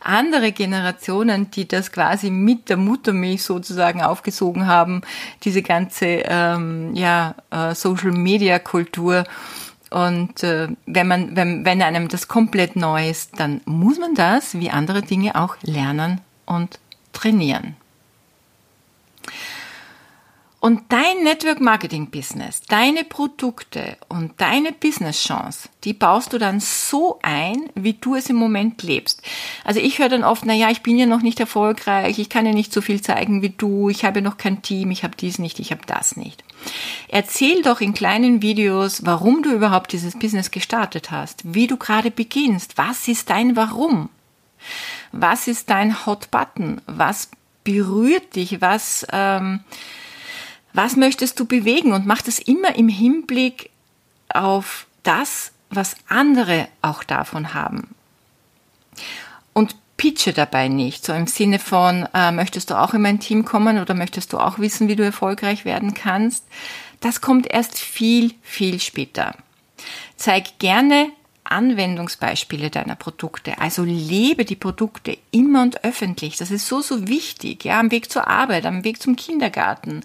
andere 0.00 0.52
Generationen, 0.52 1.50
die 1.50 1.68
das 1.68 1.92
quasi 1.92 2.30
mit 2.30 2.70
der 2.70 2.78
Muttermilch 2.78 3.42
sozusagen 3.42 4.02
aufgesogen 4.02 4.66
haben, 4.66 5.02
diese 5.44 5.62
ganze 5.62 6.06
ähm, 6.06 6.94
ja, 6.94 7.34
äh, 7.50 7.74
Social 7.74 8.12
Media 8.12 8.58
Kultur 8.58 9.24
und 9.90 10.42
äh, 10.44 10.68
wenn 10.86 11.08
man, 11.08 11.36
wenn, 11.36 11.64
wenn 11.64 11.82
einem 11.82 12.08
das 12.08 12.28
komplett 12.28 12.76
neu 12.76 13.08
ist, 13.10 13.38
dann 13.38 13.60
muss 13.64 13.98
man 13.98 14.14
das 14.14 14.54
wie 14.54 14.70
andere 14.70 15.02
Dinge 15.02 15.34
auch 15.34 15.56
lernen 15.62 16.20
und 16.46 16.78
trainieren. 17.12 17.76
Und 20.60 20.82
dein 20.90 21.22
Network 21.24 21.58
Marketing 21.58 22.10
Business, 22.10 22.60
deine 22.60 23.04
Produkte 23.04 23.96
und 24.10 24.38
deine 24.42 24.72
Business 24.72 25.22
Chance, 25.22 25.70
die 25.84 25.94
baust 25.94 26.34
du 26.34 26.38
dann 26.38 26.60
so 26.60 27.18
ein, 27.22 27.70
wie 27.74 27.94
du 27.94 28.14
es 28.14 28.28
im 28.28 28.36
Moment 28.36 28.82
lebst. 28.82 29.22
Also 29.64 29.80
ich 29.80 29.98
höre 29.98 30.10
dann 30.10 30.22
oft, 30.22 30.44
na 30.44 30.52
ja, 30.52 30.70
ich 30.70 30.82
bin 30.82 30.98
ja 30.98 31.06
noch 31.06 31.22
nicht 31.22 31.40
erfolgreich, 31.40 32.18
ich 32.18 32.28
kann 32.28 32.44
ja 32.44 32.52
nicht 32.52 32.74
so 32.74 32.82
viel 32.82 33.00
zeigen 33.00 33.40
wie 33.40 33.48
du, 33.48 33.88
ich 33.88 34.04
habe 34.04 34.20
noch 34.20 34.36
kein 34.36 34.60
Team, 34.60 34.90
ich 34.90 35.02
habe 35.02 35.16
dies 35.16 35.38
nicht, 35.38 35.60
ich 35.60 35.70
habe 35.70 35.80
das 35.86 36.18
nicht. 36.18 36.44
Erzähl 37.08 37.62
doch 37.62 37.80
in 37.80 37.94
kleinen 37.94 38.42
Videos, 38.42 39.06
warum 39.06 39.42
du 39.42 39.52
überhaupt 39.52 39.92
dieses 39.92 40.18
Business 40.18 40.50
gestartet 40.50 41.10
hast, 41.10 41.54
wie 41.54 41.68
du 41.68 41.78
gerade 41.78 42.10
beginnst, 42.10 42.76
was 42.76 43.08
ist 43.08 43.30
dein 43.30 43.56
Warum? 43.56 44.10
Was 45.10 45.48
ist 45.48 45.70
dein 45.70 46.04
Hot 46.04 46.30
Button? 46.30 46.82
Was 46.86 47.30
berührt 47.64 48.36
dich? 48.36 48.60
Was 48.60 49.06
ähm, 49.10 49.60
was 50.72 50.96
möchtest 50.96 51.38
du 51.40 51.44
bewegen? 51.44 51.92
Und 51.92 52.06
mach 52.06 52.22
das 52.22 52.38
immer 52.38 52.74
im 52.76 52.88
Hinblick 52.88 53.70
auf 54.28 54.86
das, 55.02 55.52
was 55.70 55.96
andere 56.08 56.68
auch 56.82 57.04
davon 57.04 57.54
haben. 57.54 57.94
Und 59.52 59.74
pitche 59.96 60.32
dabei 60.32 60.68
nicht, 60.68 61.04
so 61.04 61.12
im 61.12 61.26
Sinne 61.26 61.58
von, 61.58 62.08
äh, 62.14 62.32
möchtest 62.32 62.70
du 62.70 62.80
auch 62.80 62.94
in 62.94 63.02
mein 63.02 63.20
Team 63.20 63.44
kommen 63.44 63.78
oder 63.78 63.94
möchtest 63.94 64.32
du 64.32 64.38
auch 64.38 64.58
wissen, 64.58 64.88
wie 64.88 64.96
du 64.96 65.04
erfolgreich 65.04 65.64
werden 65.64 65.92
kannst? 65.92 66.44
Das 67.00 67.20
kommt 67.20 67.46
erst 67.50 67.78
viel, 67.78 68.34
viel 68.42 68.80
später. 68.80 69.34
Zeig 70.16 70.58
gerne 70.58 71.10
Anwendungsbeispiele 71.50 72.70
deiner 72.70 72.94
Produkte. 72.94 73.58
Also 73.58 73.82
lebe 73.82 74.44
die 74.44 74.56
Produkte 74.56 75.18
immer 75.30 75.62
und 75.62 75.84
öffentlich. 75.84 76.36
Das 76.36 76.50
ist 76.50 76.66
so, 76.66 76.80
so 76.80 77.08
wichtig. 77.08 77.64
Ja, 77.64 77.80
am 77.80 77.90
Weg 77.90 78.10
zur 78.10 78.28
Arbeit, 78.28 78.64
am 78.66 78.84
Weg 78.84 79.02
zum 79.02 79.16
Kindergarten, 79.16 80.02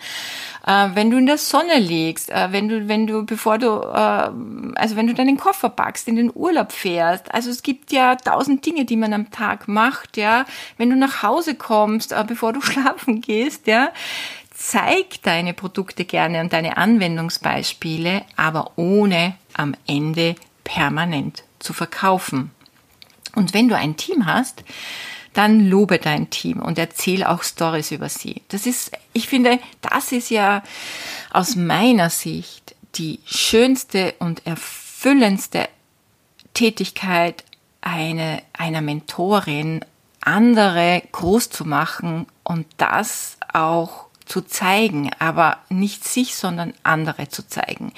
äh, 0.65 0.89
wenn 0.93 1.11
du 1.11 1.17
in 1.17 1.25
der 1.25 1.37
Sonne 1.37 1.79
liegst, 1.79 2.29
äh, 2.29 2.51
wenn 2.51 2.67
du, 2.67 2.87
wenn 2.87 3.07
du, 3.07 3.25
bevor 3.25 3.57
du, 3.57 3.67
äh, 3.67 4.77
also 4.79 4.95
wenn 4.95 5.07
du 5.07 5.13
deinen 5.13 5.37
Koffer 5.37 5.69
packst, 5.69 6.07
in 6.07 6.15
den 6.15 6.31
Urlaub 6.33 6.71
fährst. 6.71 7.33
Also 7.33 7.49
es 7.49 7.63
gibt 7.63 7.91
ja 7.91 8.15
tausend 8.15 8.65
Dinge, 8.65 8.85
die 8.85 8.97
man 8.97 9.13
am 9.13 9.31
Tag 9.31 9.67
macht. 9.67 10.17
Ja, 10.17 10.45
wenn 10.77 10.89
du 10.89 10.95
nach 10.95 11.23
Hause 11.23 11.55
kommst, 11.55 12.11
äh, 12.11 12.23
bevor 12.27 12.53
du 12.53 12.61
schlafen 12.63 13.21
gehst. 13.21 13.67
Ja, 13.67 13.89
zeig 14.55 15.21
deine 15.21 15.53
Produkte 15.53 16.05
gerne 16.05 16.41
und 16.41 16.53
deine 16.53 16.77
Anwendungsbeispiele, 16.77 18.23
aber 18.35 18.71
ohne 18.77 19.35
am 19.53 19.75
Ende 19.85 20.35
permanent 20.65 21.43
zu 21.59 21.71
verkaufen. 21.71 22.51
Und 23.33 23.53
wenn 23.53 23.69
du 23.69 23.77
ein 23.77 23.95
Team 23.95 24.25
hast, 24.25 24.65
dann 25.33 25.69
lobe 25.69 25.99
dein 25.99 26.29
Team 26.29 26.61
und 26.61 26.77
erzähl 26.77 27.23
auch 27.23 27.43
Stories 27.43 27.91
über 27.91 28.09
sie. 28.09 28.41
Das 28.49 28.65
ist, 28.65 28.91
ich 29.13 29.27
finde, 29.27 29.59
das 29.81 30.11
ist 30.11 30.29
ja 30.29 30.63
aus 31.31 31.55
meiner 31.55 32.09
Sicht 32.09 32.75
die 32.95 33.19
schönste 33.25 34.15
und 34.19 34.45
erfüllendste 34.45 35.67
Tätigkeit 36.53 37.43
eine, 37.81 38.41
einer 38.53 38.81
Mentorin, 38.81 39.83
andere 40.21 41.03
groß 41.11 41.49
zu 41.49 41.65
machen 41.65 42.25
und 42.43 42.65
das 42.77 43.37
auch 43.51 44.05
zu 44.25 44.41
zeigen, 44.41 45.11
aber 45.19 45.57
nicht 45.69 46.05
sich, 46.05 46.35
sondern 46.35 46.73
andere 46.83 47.27
zu 47.27 47.45
zeigen 47.45 47.91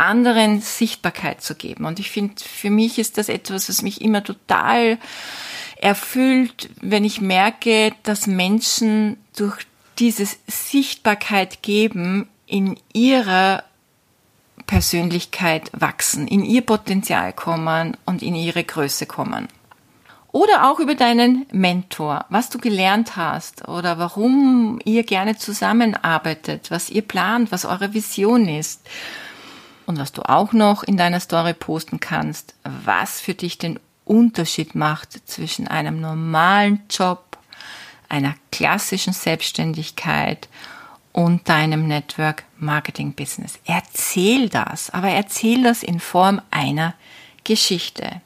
anderen 0.00 0.60
Sichtbarkeit 0.60 1.42
zu 1.42 1.54
geben. 1.54 1.84
Und 1.84 2.00
ich 2.00 2.10
finde, 2.10 2.34
für 2.42 2.70
mich 2.70 2.98
ist 2.98 3.18
das 3.18 3.28
etwas, 3.28 3.68
was 3.68 3.82
mich 3.82 4.00
immer 4.00 4.24
total 4.24 4.98
erfüllt, 5.76 6.68
wenn 6.80 7.04
ich 7.04 7.20
merke, 7.20 7.92
dass 8.02 8.26
Menschen 8.26 9.16
durch 9.36 9.66
dieses 9.98 10.38
Sichtbarkeit 10.46 11.62
geben 11.62 12.28
in 12.46 12.78
ihrer 12.92 13.64
Persönlichkeit 14.66 15.70
wachsen, 15.72 16.28
in 16.28 16.44
ihr 16.44 16.62
Potenzial 16.62 17.32
kommen 17.32 17.96
und 18.04 18.22
in 18.22 18.34
ihre 18.34 18.64
Größe 18.64 19.06
kommen. 19.06 19.48
Oder 20.32 20.70
auch 20.70 20.78
über 20.78 20.94
deinen 20.94 21.44
Mentor, 21.50 22.24
was 22.28 22.50
du 22.50 22.58
gelernt 22.58 23.16
hast 23.16 23.66
oder 23.66 23.98
warum 23.98 24.78
ihr 24.84 25.02
gerne 25.02 25.36
zusammenarbeitet, 25.36 26.70
was 26.70 26.88
ihr 26.88 27.02
plant, 27.02 27.50
was 27.50 27.64
eure 27.64 27.94
Vision 27.94 28.46
ist 28.46 28.80
und 29.90 29.98
was 29.98 30.12
du 30.12 30.22
auch 30.22 30.52
noch 30.52 30.84
in 30.84 30.96
deiner 30.96 31.20
Story 31.20 31.52
posten 31.52 31.98
kannst, 32.00 32.54
was 32.62 33.20
für 33.20 33.34
dich 33.34 33.58
den 33.58 33.78
Unterschied 34.04 34.74
macht 34.74 35.28
zwischen 35.28 35.68
einem 35.68 36.00
normalen 36.00 36.80
Job, 36.88 37.36
einer 38.08 38.34
klassischen 38.52 39.12
Selbstständigkeit 39.12 40.48
und 41.12 41.48
deinem 41.48 41.88
Network 41.88 42.44
Marketing 42.56 43.14
Business. 43.14 43.58
Erzähl 43.66 44.48
das, 44.48 44.90
aber 44.90 45.08
erzähl 45.08 45.64
das 45.64 45.82
in 45.82 45.98
Form 45.98 46.40
einer 46.52 46.94
Geschichte. 47.42 48.20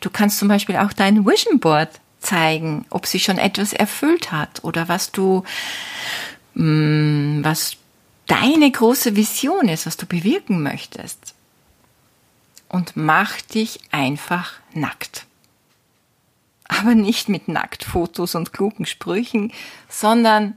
Du 0.00 0.10
kannst 0.10 0.38
zum 0.38 0.48
Beispiel 0.48 0.76
auch 0.76 0.92
dein 0.92 1.24
Vision 1.24 1.60
Board 1.60 2.00
zeigen, 2.18 2.86
ob 2.90 3.06
sie 3.06 3.20
schon 3.20 3.38
etwas 3.38 3.72
erfüllt 3.72 4.32
hat 4.32 4.64
oder 4.64 4.88
was 4.88 5.12
du, 5.12 5.44
mm, 6.54 7.44
was 7.44 7.76
deine 8.26 8.70
große 8.70 9.16
Vision 9.16 9.68
ist, 9.68 9.86
was 9.86 9.96
du 9.96 10.06
bewirken 10.06 10.62
möchtest. 10.62 11.34
Und 12.68 12.96
mach 12.96 13.40
dich 13.40 13.80
einfach 13.92 14.54
nackt. 14.72 15.26
Aber 16.66 16.94
nicht 16.94 17.28
mit 17.28 17.46
Nacktfotos 17.46 18.34
und 18.34 18.52
klugen 18.52 18.86
Sprüchen, 18.86 19.52
sondern 19.88 20.56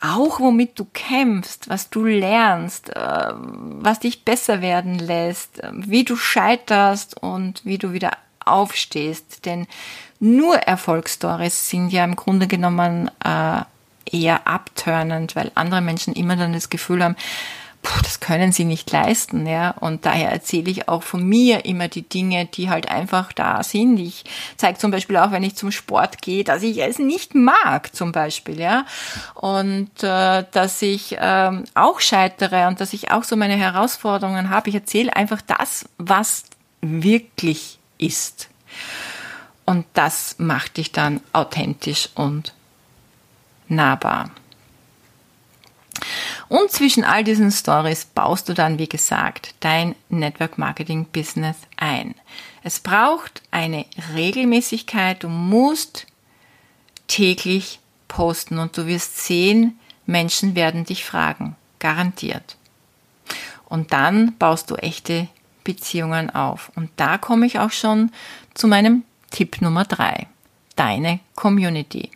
auch 0.00 0.40
womit 0.40 0.78
du 0.78 0.86
kämpfst, 0.92 1.68
was 1.68 1.90
du 1.90 2.04
lernst, 2.04 2.94
äh, 2.94 3.32
was 3.34 4.00
dich 4.00 4.24
besser 4.24 4.60
werden 4.60 4.98
lässt, 4.98 5.62
wie 5.72 6.04
du 6.04 6.16
scheiterst 6.16 7.22
und 7.22 7.64
wie 7.64 7.78
du 7.78 7.92
wieder 7.92 8.12
aufstehst. 8.44 9.46
Denn 9.46 9.66
nur 10.20 10.56
Erfolgsstories 10.56 11.70
sind 11.70 11.90
ja 11.90 12.04
im 12.04 12.16
Grunde 12.16 12.46
genommen 12.46 13.10
äh, 13.24 13.62
eher 14.10 14.46
abturnend, 14.46 15.36
weil 15.36 15.50
andere 15.54 15.80
Menschen 15.80 16.14
immer 16.14 16.36
dann 16.36 16.52
das 16.52 16.70
Gefühl 16.70 17.02
haben, 17.02 17.16
puh, 17.84 18.00
das 18.02 18.18
können 18.18 18.50
sie 18.50 18.64
nicht 18.64 18.90
leisten, 18.90 19.46
ja. 19.46 19.70
Und 19.70 20.06
daher 20.06 20.32
erzähle 20.32 20.70
ich 20.70 20.88
auch 20.88 21.04
von 21.04 21.22
mir 21.22 21.64
immer 21.66 21.86
die 21.86 22.08
Dinge, 22.08 22.46
die 22.46 22.70
halt 22.70 22.88
einfach 22.88 23.32
da 23.32 23.62
sind. 23.62 23.98
Ich 23.98 24.24
zeige 24.56 24.78
zum 24.78 24.90
Beispiel 24.90 25.18
auch, 25.18 25.30
wenn 25.30 25.44
ich 25.44 25.54
zum 25.54 25.70
Sport 25.70 26.20
gehe, 26.22 26.42
dass 26.42 26.62
ich 26.62 26.82
es 26.82 26.98
nicht 26.98 27.34
mag, 27.34 27.94
zum 27.94 28.10
Beispiel, 28.10 28.58
ja. 28.58 28.86
Und 29.34 30.02
äh, 30.02 30.44
dass 30.50 30.82
ich 30.82 31.16
ähm, 31.20 31.64
auch 31.74 32.00
scheitere 32.00 32.66
und 32.66 32.80
dass 32.80 32.92
ich 32.92 33.12
auch 33.12 33.22
so 33.22 33.36
meine 33.36 33.56
Herausforderungen 33.56 34.50
habe. 34.50 34.70
Ich 34.70 34.74
erzähle 34.74 35.14
einfach 35.14 35.42
das, 35.42 35.84
was 35.98 36.44
wirklich 36.80 37.78
ist. 37.98 38.48
Und 39.66 39.86
das 39.94 40.36
macht 40.38 40.78
dich 40.78 40.92
dann 40.92 41.20
authentisch 41.32 42.08
und 42.14 42.52
nahbar. 43.68 44.30
Und 46.48 46.70
zwischen 46.70 47.04
all 47.04 47.24
diesen 47.24 47.50
Stories 47.50 48.04
baust 48.04 48.48
du 48.48 48.54
dann, 48.54 48.78
wie 48.78 48.88
gesagt, 48.88 49.54
dein 49.60 49.94
Network 50.08 50.58
Marketing 50.58 51.06
Business 51.06 51.56
ein. 51.76 52.14
Es 52.62 52.80
braucht 52.80 53.42
eine 53.50 53.86
Regelmäßigkeit. 54.14 55.22
Du 55.22 55.28
musst 55.28 56.06
täglich 57.08 57.80
posten 58.08 58.58
und 58.58 58.76
du 58.76 58.86
wirst 58.86 59.18
sehen, 59.24 59.78
Menschen 60.06 60.54
werden 60.54 60.84
dich 60.84 61.04
fragen. 61.04 61.56
Garantiert. 61.78 62.56
Und 63.66 63.92
dann 63.92 64.36
baust 64.38 64.70
du 64.70 64.76
echte 64.76 65.28
Beziehungen 65.64 66.30
auf. 66.30 66.70
Und 66.76 66.90
da 66.96 67.18
komme 67.18 67.46
ich 67.46 67.58
auch 67.58 67.72
schon 67.72 68.10
zu 68.54 68.68
meinem 68.68 69.04
Tipp 69.30 69.60
Nummer 69.60 69.84
drei. 69.84 70.26
Deine 70.76 71.20
Community. 71.34 72.10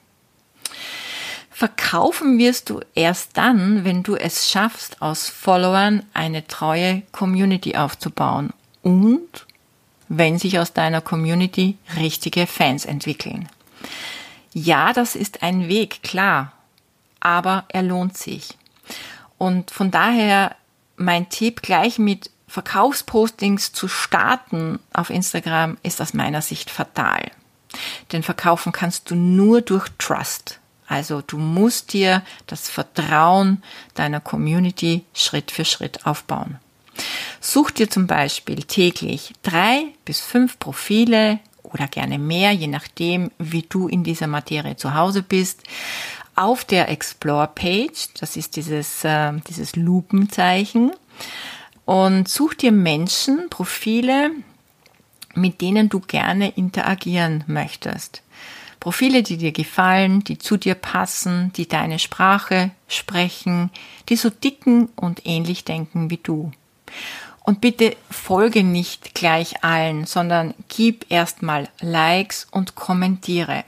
Verkaufen 1.58 2.38
wirst 2.38 2.70
du 2.70 2.82
erst 2.94 3.36
dann, 3.36 3.82
wenn 3.82 4.04
du 4.04 4.14
es 4.14 4.48
schaffst, 4.48 5.02
aus 5.02 5.28
Followern 5.28 6.04
eine 6.14 6.46
treue 6.46 7.02
Community 7.10 7.74
aufzubauen 7.74 8.50
und 8.82 9.44
wenn 10.08 10.38
sich 10.38 10.60
aus 10.60 10.72
deiner 10.72 11.00
Community 11.00 11.76
richtige 11.96 12.46
Fans 12.46 12.84
entwickeln. 12.84 13.48
Ja, 14.54 14.92
das 14.92 15.16
ist 15.16 15.42
ein 15.42 15.66
Weg, 15.66 16.04
klar, 16.04 16.52
aber 17.18 17.64
er 17.70 17.82
lohnt 17.82 18.16
sich. 18.16 18.56
Und 19.36 19.72
von 19.72 19.90
daher 19.90 20.54
mein 20.96 21.28
Tipp 21.28 21.62
gleich 21.62 21.98
mit 21.98 22.30
Verkaufspostings 22.46 23.72
zu 23.72 23.88
starten 23.88 24.78
auf 24.92 25.10
Instagram 25.10 25.76
ist 25.82 26.00
aus 26.00 26.14
meiner 26.14 26.40
Sicht 26.40 26.70
fatal. 26.70 27.32
Denn 28.12 28.22
verkaufen 28.22 28.70
kannst 28.70 29.10
du 29.10 29.16
nur 29.16 29.60
durch 29.60 29.88
Trust. 29.98 30.60
Also 30.88 31.20
du 31.20 31.36
musst 31.36 31.92
dir 31.92 32.22
das 32.46 32.68
Vertrauen 32.68 33.62
deiner 33.94 34.20
Community 34.20 35.04
Schritt 35.14 35.50
für 35.50 35.64
Schritt 35.64 36.06
aufbauen. 36.06 36.58
Such 37.40 37.70
dir 37.70 37.88
zum 37.90 38.06
Beispiel 38.06 38.64
täglich 38.64 39.34
drei 39.42 39.84
bis 40.04 40.20
fünf 40.20 40.58
Profile 40.58 41.38
oder 41.62 41.86
gerne 41.86 42.18
mehr, 42.18 42.52
je 42.52 42.66
nachdem, 42.66 43.30
wie 43.38 43.62
du 43.62 43.86
in 43.86 44.02
dieser 44.02 44.26
Materie 44.26 44.76
zu 44.76 44.94
Hause 44.94 45.22
bist, 45.22 45.62
auf 46.34 46.64
der 46.64 46.88
Explore-Page, 46.88 48.08
das 48.18 48.36
ist 48.36 48.56
dieses, 48.56 49.04
äh, 49.04 49.32
dieses 49.48 49.76
Lupenzeichen, 49.76 50.92
und 51.84 52.28
such 52.28 52.54
dir 52.54 52.72
Menschen, 52.72 53.48
Profile, 53.50 54.30
mit 55.34 55.60
denen 55.60 55.88
du 55.88 56.00
gerne 56.00 56.50
interagieren 56.50 57.44
möchtest. 57.46 58.22
Profile, 58.80 59.22
die 59.22 59.36
dir 59.36 59.52
gefallen, 59.52 60.24
die 60.24 60.38
zu 60.38 60.56
dir 60.56 60.74
passen, 60.74 61.52
die 61.56 61.68
deine 61.68 61.98
Sprache 61.98 62.70
sprechen, 62.86 63.70
die 64.08 64.16
so 64.16 64.30
dicken 64.30 64.86
und 64.96 65.26
ähnlich 65.26 65.64
denken 65.64 66.10
wie 66.10 66.18
du. 66.18 66.52
Und 67.42 67.62
bitte 67.62 67.96
folge 68.10 68.62
nicht 68.62 69.14
gleich 69.14 69.64
allen, 69.64 70.04
sondern 70.04 70.52
gib 70.68 71.10
erstmal 71.10 71.68
Likes 71.80 72.46
und 72.50 72.74
kommentiere. 72.74 73.64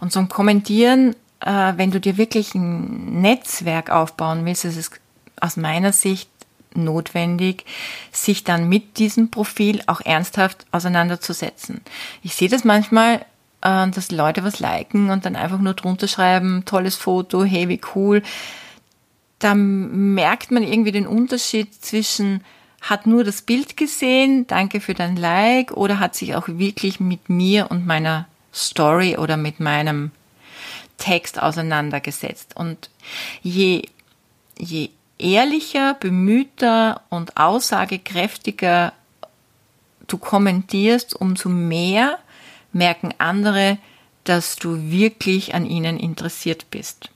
Und 0.00 0.12
zum 0.12 0.28
Kommentieren, 0.28 1.14
äh, 1.38 1.72
wenn 1.76 1.92
du 1.92 2.00
dir 2.00 2.16
wirklich 2.16 2.54
ein 2.54 3.20
Netzwerk 3.20 3.90
aufbauen 3.90 4.44
willst, 4.44 4.64
ist 4.64 4.76
es 4.76 4.90
aus 5.40 5.56
meiner 5.56 5.92
Sicht 5.92 6.28
notwendig, 6.74 7.64
sich 8.12 8.44
dann 8.44 8.68
mit 8.68 8.98
diesem 8.98 9.30
Profil 9.30 9.82
auch 9.86 10.00
ernsthaft 10.00 10.66
auseinanderzusetzen. 10.72 11.80
Ich 12.22 12.34
sehe 12.34 12.48
das 12.48 12.64
manchmal, 12.64 13.24
äh, 13.62 13.88
dass 13.88 14.10
Leute 14.10 14.44
was 14.44 14.60
liken 14.60 15.10
und 15.10 15.24
dann 15.24 15.36
einfach 15.36 15.58
nur 15.58 15.74
drunter 15.74 16.08
schreiben, 16.08 16.64
tolles 16.64 16.96
Foto, 16.96 17.44
hey, 17.44 17.68
wie 17.68 17.80
cool. 17.94 18.22
Da 19.38 19.54
merkt 19.54 20.50
man 20.50 20.62
irgendwie 20.62 20.92
den 20.92 21.06
Unterschied 21.06 21.74
zwischen 21.74 22.44
hat 22.80 23.06
nur 23.06 23.24
das 23.24 23.42
Bild 23.42 23.76
gesehen, 23.76 24.46
danke 24.46 24.80
für 24.80 24.94
dein 24.94 25.16
Like, 25.16 25.72
oder 25.72 26.00
hat 26.00 26.14
sich 26.14 26.34
auch 26.34 26.48
wirklich 26.48 26.98
mit 26.98 27.28
mir 27.28 27.70
und 27.70 27.86
meiner 27.86 28.26
Story 28.54 29.16
oder 29.18 29.36
mit 29.36 29.60
meinem 29.60 30.12
Text 30.96 31.40
auseinandergesetzt. 31.40 32.56
Und 32.56 32.90
je, 33.42 33.82
je 34.58 34.90
ehrlicher, 35.18 35.94
bemühter 35.94 37.02
und 37.10 37.36
aussagekräftiger 37.36 38.92
du 40.06 40.18
kommentierst, 40.18 41.14
umso 41.14 41.48
mehr 41.48 42.18
merken 42.72 43.14
andere, 43.18 43.78
dass 44.24 44.56
du 44.56 44.90
wirklich 44.90 45.54
an 45.54 45.66
ihnen 45.66 45.98
interessiert 45.98 46.70
bist. 46.70 47.10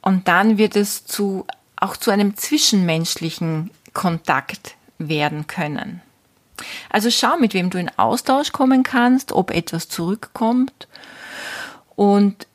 Und 0.00 0.28
dann 0.28 0.58
wird 0.58 0.76
es 0.76 1.04
zu, 1.04 1.46
auch 1.76 1.96
zu 1.96 2.10
einem 2.10 2.36
zwischenmenschlichen 2.36 3.70
Kontakt 3.92 4.76
werden 4.98 5.46
können. 5.46 6.00
Also 6.90 7.10
schau, 7.10 7.36
mit 7.38 7.54
wem 7.54 7.70
du 7.70 7.78
in 7.78 7.90
Austausch 7.98 8.52
kommen 8.52 8.82
kannst, 8.82 9.32
ob 9.32 9.50
etwas 9.50 9.88
zurückkommt. 9.88 10.88
Und 11.96 12.46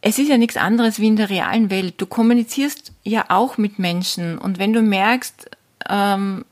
es 0.00 0.18
ist 0.18 0.28
ja 0.28 0.36
nichts 0.36 0.56
anderes 0.56 0.98
wie 0.98 1.06
in 1.06 1.16
der 1.16 1.30
realen 1.30 1.70
Welt. 1.70 1.94
Du 1.96 2.06
kommunizierst 2.06 2.92
ja 3.02 3.24
auch 3.28 3.56
mit 3.56 3.78
Menschen 3.78 4.36
und 4.38 4.58
wenn 4.58 4.72
du 4.72 4.82
merkst, 4.82 5.50
ähm, 5.88 6.44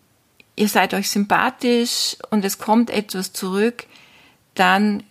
ihr 0.56 0.68
seid 0.68 0.94
euch 0.94 1.10
sympathisch 1.10 2.16
und 2.30 2.44
es 2.44 2.58
kommt 2.58 2.88
etwas 2.88 3.32
zurück, 3.32 3.84
dann 4.54 5.02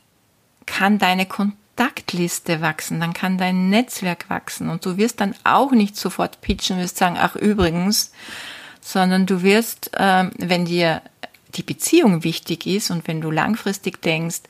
kann 0.66 0.98
deine 0.98 1.26
Kontaktliste 1.26 2.62
wachsen, 2.62 3.00
dann 3.00 3.14
kann 3.14 3.38
dein 3.38 3.70
Netzwerk 3.70 4.30
wachsen. 4.30 4.70
Und 4.70 4.86
du 4.86 4.98
wirst 4.98 5.22
dann 5.22 5.36
auch 5.44 5.72
nicht 5.72 5.98
sofort 5.98 6.42
pitchen, 6.42 6.80
wirst 6.80 6.98
sagen, 6.98 7.18
ach 7.20 7.36
übrigens, 7.36 8.12
sondern 8.82 9.26
du 9.26 9.44
wirst, 9.44 9.92
ähm, 9.98 10.32
wenn 10.38 10.66
dir 10.66 11.02
die 11.56 11.64
Beziehung 11.64 12.24
wichtig 12.24 12.66
ist 12.66 12.92
und 12.92 13.08
wenn 13.08 13.22
du 13.22 13.30
langfristig 13.30 14.02
denkst, 14.02 14.42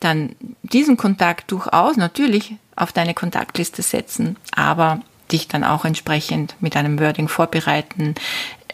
dann 0.00 0.36
diesen 0.62 0.96
Kontakt 0.96 1.50
durchaus 1.50 1.96
natürlich 1.96 2.56
auf 2.76 2.92
deine 2.92 3.14
Kontaktliste 3.14 3.82
setzen, 3.82 4.36
aber 4.54 5.00
dich 5.32 5.48
dann 5.48 5.64
auch 5.64 5.84
entsprechend 5.84 6.54
mit 6.60 6.76
einem 6.76 7.00
Wording 7.00 7.28
vorbereiten, 7.28 8.14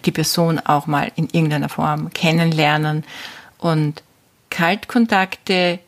die 0.04 0.11
Person 0.11 0.58
auch 0.58 0.87
mal 0.87 1.12
in 1.14 1.28
irgendeiner 1.30 1.68
Form 1.68 2.11
kennenlernen. 2.12 3.04
Und 3.58 4.02
Kaltkontakte, 4.50 5.78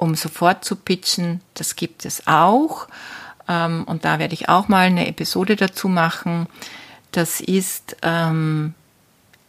um 0.00 0.14
sofort 0.14 0.64
zu 0.64 0.76
pitchen, 0.76 1.42
das 1.52 1.76
gibt 1.76 2.06
es 2.06 2.26
auch. 2.26 2.88
Ähm, 3.48 3.84
und 3.84 4.06
da 4.06 4.18
werde 4.18 4.32
ich 4.32 4.48
auch 4.48 4.66
mal 4.66 4.86
eine 4.86 5.06
Episode 5.06 5.56
dazu 5.56 5.88
machen. 5.88 6.46
Das 7.12 7.40
ist 7.42 7.96
ähm, 8.00 8.72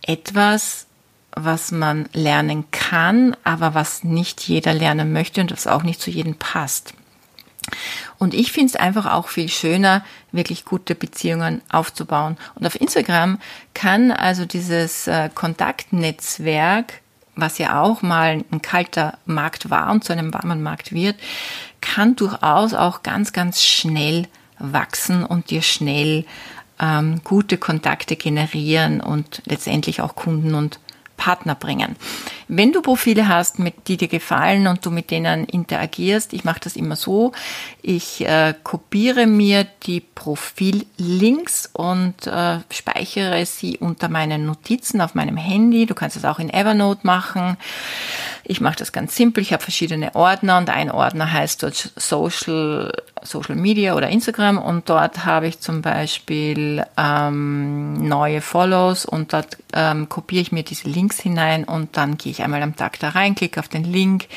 etwas, 0.02 0.88
was 1.32 1.72
man 1.72 2.10
lernen 2.12 2.70
kann, 2.72 3.38
aber 3.46 3.74
was 3.74 4.04
nicht 4.04 4.42
jeder 4.42 4.74
lernen 4.74 5.14
möchte 5.14 5.40
und 5.40 5.54
was 5.54 5.68
auch 5.68 5.84
nicht 5.84 6.02
zu 6.02 6.12
jedem 6.12 6.36
passt. 6.36 6.94
Und 8.18 8.34
ich 8.34 8.52
finde 8.52 8.72
es 8.72 8.76
einfach 8.76 9.06
auch 9.06 9.30
viel 9.30 9.48
schöner, 9.48 10.04
wirklich 10.34 10.66
gute 10.66 10.96
Beziehungen 10.96 11.62
aufzubauen. 11.70 12.38
Und 12.56 12.68
auf 12.68 12.80
Instagram 12.80 13.40
kann 13.74 14.12
also 14.12 14.44
dieses 14.44 15.08
äh, 15.08 15.30
Kontaktnetzwerk, 15.34 17.02
was 17.36 17.58
ja 17.58 17.82
auch 17.82 18.02
mal 18.02 18.44
ein 18.52 18.62
kalter 18.62 19.17
Markt 19.26 19.70
war 19.70 19.91
und 19.91 20.04
zu 20.04 20.13
einem 20.13 20.34
warmen 20.34 20.62
Markt 20.62 20.91
wird, 20.91 21.15
kann 21.80 22.15
durchaus 22.15 22.74
auch 22.74 23.04
ganz, 23.04 23.34
ganz 23.34 23.63
schnell 23.63 24.28
wachsen 24.60 25.26
und 25.26 25.50
dir 25.50 25.62
schnell 25.62 26.26
ähm, 26.80 27.22
gute 27.24 27.58
Kontakte 27.58 28.15
generieren 28.15 29.02
und 29.02 29.41
letztendlich 29.46 30.02
auch 30.02 30.15
Kunden 30.15 30.56
und 30.56 30.80
Partner 31.22 31.54
bringen. 31.54 31.98
Wenn 32.48 32.72
du 32.72 32.82
Profile 32.82 33.28
hast, 33.28 33.60
mit, 33.60 33.88
die 33.88 33.96
dir 33.96 34.08
gefallen 34.08 34.66
und 34.66 34.84
du 34.84 34.90
mit 34.90 35.12
denen 35.12 35.46
interagierst, 35.46 36.34
ich 36.34 36.44
mache 36.44 36.62
das 36.62 36.76
immer 36.76 36.96
so, 36.96 37.32
ich 37.84 38.26
äh, 38.26 38.56
kopiere 38.64 39.28
mir 39.28 39.68
die 39.84 40.00
Profillinks 40.00 41.70
und 41.74 42.26
äh, 42.26 42.58
speichere 42.72 43.46
sie 43.46 43.78
unter 43.78 44.10
meinen 44.10 44.48
Notizen 44.48 45.00
auf 45.00 45.14
meinem 45.14 45.38
Handy. 45.38 45.86
Du 45.86 45.94
kannst 45.94 46.18
es 46.18 46.26
auch 46.26 46.40
in 46.40 46.52
Evernote 46.52 47.02
machen. 47.04 47.56
Ich 48.44 48.60
mache 48.60 48.78
das 48.78 48.92
ganz 48.92 49.16
simpel. 49.16 49.44
Ich 49.44 49.54
habe 49.54 49.62
verschiedene 49.62 50.16
Ordner 50.16 50.58
und 50.58 50.72
ein 50.72 50.90
Ordner 50.90 51.32
heißt 51.32 51.62
dort 51.62 51.94
Social, 51.96 52.92
Social 53.24 53.56
Media 53.56 53.96
oder 53.96 54.10
Instagram 54.10 54.58
und 54.58 54.90
dort 54.90 55.26
habe 55.26 55.48
ich 55.48 55.60
zum 55.60 55.82
Beispiel 55.82 56.86
ähm, 56.98 58.08
neue 58.08 58.42
Follows 58.42 59.06
und 59.06 59.34
dort 59.34 59.58
ähm, 59.74 60.10
kopiere 60.10 60.42
ich 60.42 60.52
mir 60.52 60.64
diese 60.64 60.90
Links 60.90 61.20
hinein 61.20 61.64
und 61.64 61.98
dann 61.98 62.18
gehe 62.18 62.32
ich 62.32 62.42
einmal 62.42 62.62
am 62.62 62.76
Tag 62.76 63.00
da 63.00 63.10
rein, 63.10 63.36
klicke 63.36 63.60
auf 63.60 63.68
den 63.68 63.84
Link, 63.84 64.28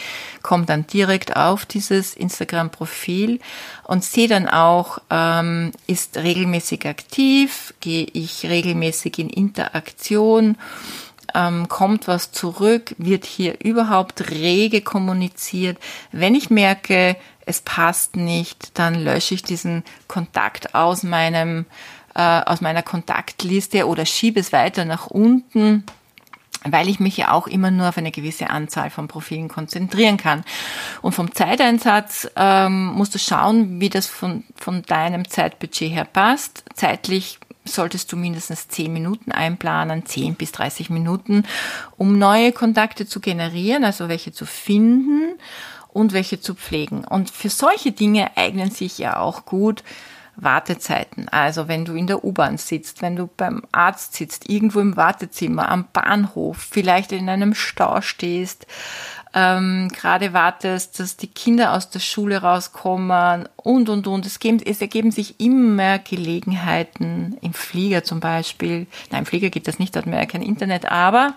komme 0.43 0.67
dann 0.67 0.87
direkt 0.87 1.37
auf 1.37 1.67
dieses 1.67 2.15
Instagram-Profil 2.15 3.41
und 3.85 4.05
sehe 4.05 4.29
dann 4.29 4.49
auch, 4.49 4.99
ähm, 5.11 5.73
ist 5.87 6.17
regelmäßig 6.17 6.87
aktiv, 6.87 7.75
gehe 7.81 8.07
ich 8.13 8.45
regelmäßig 8.47 9.19
in 9.19 9.31
Interaktion 9.31 10.57
ähm, 11.35 11.69
kommt 11.69 12.07
was 12.09 12.33
zurück, 12.33 12.95
wird 12.99 13.25
hier 13.25 13.61
überhaupt 13.63 14.31
rege 14.31 14.81
kommuniziert. 14.81 15.79
Wenn 16.13 16.35
ich 16.35 16.51
merke, 16.51 17.17
es 17.47 17.61
passt 17.61 18.17
nicht, 18.17 18.79
dann 18.79 18.95
lösche 18.95 19.35
ich 19.35 19.43
diesen 19.43 19.85
Kontakt 20.09 20.75
aus 20.75 21.03
meinem 21.03 21.67
äh, 22.15 22.21
aus 22.21 22.61
meiner 22.61 22.83
Kontaktliste 22.83 23.87
oder 23.87 24.07
schiebe 24.07 24.41
es 24.41 24.53
weiter 24.53 24.85
nach 24.85 25.07
unten 25.07 25.85
weil 26.65 26.89
ich 26.89 26.99
mich 26.99 27.17
ja 27.17 27.31
auch 27.31 27.47
immer 27.47 27.71
nur 27.71 27.89
auf 27.91 27.99
eine 27.99 28.11
gewisse 28.11 28.51
Anzahl 28.51 28.91
von 28.91 29.07
Profilen 29.07 29.49
konzentrieren 29.49 30.17
kann. 30.17 30.45
Und 31.03 31.13
vom 31.13 31.35
Zeiteinsatz 31.35 32.29
ähm, 32.37 32.87
musst 32.87 33.15
du 33.15 33.19
schauen, 33.19 33.81
wie 33.81 33.91
das 33.91 34.07
von, 34.07 34.45
von 34.57 34.83
deinem 34.83 35.29
Zeitbudget 35.29 35.93
her 35.93 36.07
passt. 36.07 36.65
Zeitlich 36.75 37.39
solltest 37.67 38.13
du 38.13 38.17
mindestens 38.17 38.69
10 38.69 38.93
Minuten 38.93 39.33
einplanen, 39.33 40.07
10 40.07 40.35
bis 40.35 40.53
30 40.53 40.91
Minuten, 40.91 41.45
um 41.97 42.19
neue 42.19 42.53
Kontakte 42.53 43.07
zu 43.07 43.21
generieren, 43.21 43.85
also 43.85 44.09
welche 44.09 44.33
zu 44.33 44.47
finden 44.47 45.35
und 45.95 46.13
welche 46.13 46.41
zu 46.41 46.55
pflegen. 46.55 47.05
Und 47.05 47.31
für 47.31 47.49
solche 47.49 47.93
Dinge 47.93 48.37
eignen 48.37 48.71
sich 48.71 48.99
ja 48.99 49.19
auch 49.19 49.47
gut 49.47 49.83
Wartezeiten. 50.37 51.29
Also 51.29 51.69
wenn 51.69 51.85
du 51.85 51.95
in 51.95 52.07
der 52.07 52.25
U-Bahn 52.25 52.59
sitzt, 52.59 53.01
wenn 53.03 53.17
du 53.17 53.29
beim 53.29 53.63
Arzt 53.73 54.15
sitzt, 54.15 54.51
irgendwo 54.51 54.81
im 54.81 54.97
Wartezimmer, 54.97 55.69
am 55.71 55.87
Bahnhof, 55.93 56.59
vielleicht 56.59 57.13
in 57.13 57.29
einem 57.29 57.55
Stau 57.55 58.01
stehst, 58.01 58.67
ähm, 59.33 59.89
gerade 59.89 60.33
wartest, 60.33 61.01
dass 61.01 61.17
die 61.17 61.27
Kinder 61.27 61.73
aus 61.73 61.91
der 61.91 61.99
Schule 61.99 62.43
rauskommen 62.43 63.49
und, 63.57 63.89
und, 63.89 64.07
und. 64.07 64.27
Es, 64.27 64.39
geben, 64.39 64.61
es 64.65 64.81
ergeben 64.81 65.11
sich 65.11 65.41
immer 65.41 65.99
Gelegenheiten, 65.99 67.37
im 67.41 67.53
Flieger 67.53 68.05
zum 68.05 68.21
Beispiel. 68.21 68.87
Nein, 69.11 69.21
im 69.21 69.27
Flieger 69.27 69.51
geht 69.51 69.67
das 69.67 69.81
nicht, 69.81 69.95
man 69.95 70.13
ja 70.13 70.27
kein 70.27 70.43
Internet, 70.43 70.87
aber 70.91 71.35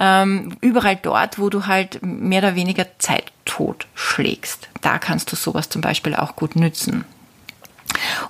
ähm, 0.00 0.56
überall 0.60 0.96
dort, 0.96 1.38
wo 1.38 1.50
du 1.50 1.66
halt 1.66 2.00
mehr 2.02 2.40
oder 2.40 2.54
weniger 2.54 2.86
Zeit 2.98 3.32
tot 3.44 3.86
schlägst. 3.94 4.68
Da 4.80 4.98
kannst 4.98 5.32
du 5.32 5.36
sowas 5.36 5.68
zum 5.68 5.80
Beispiel 5.80 6.14
auch 6.14 6.36
gut 6.36 6.56
nützen. 6.56 7.04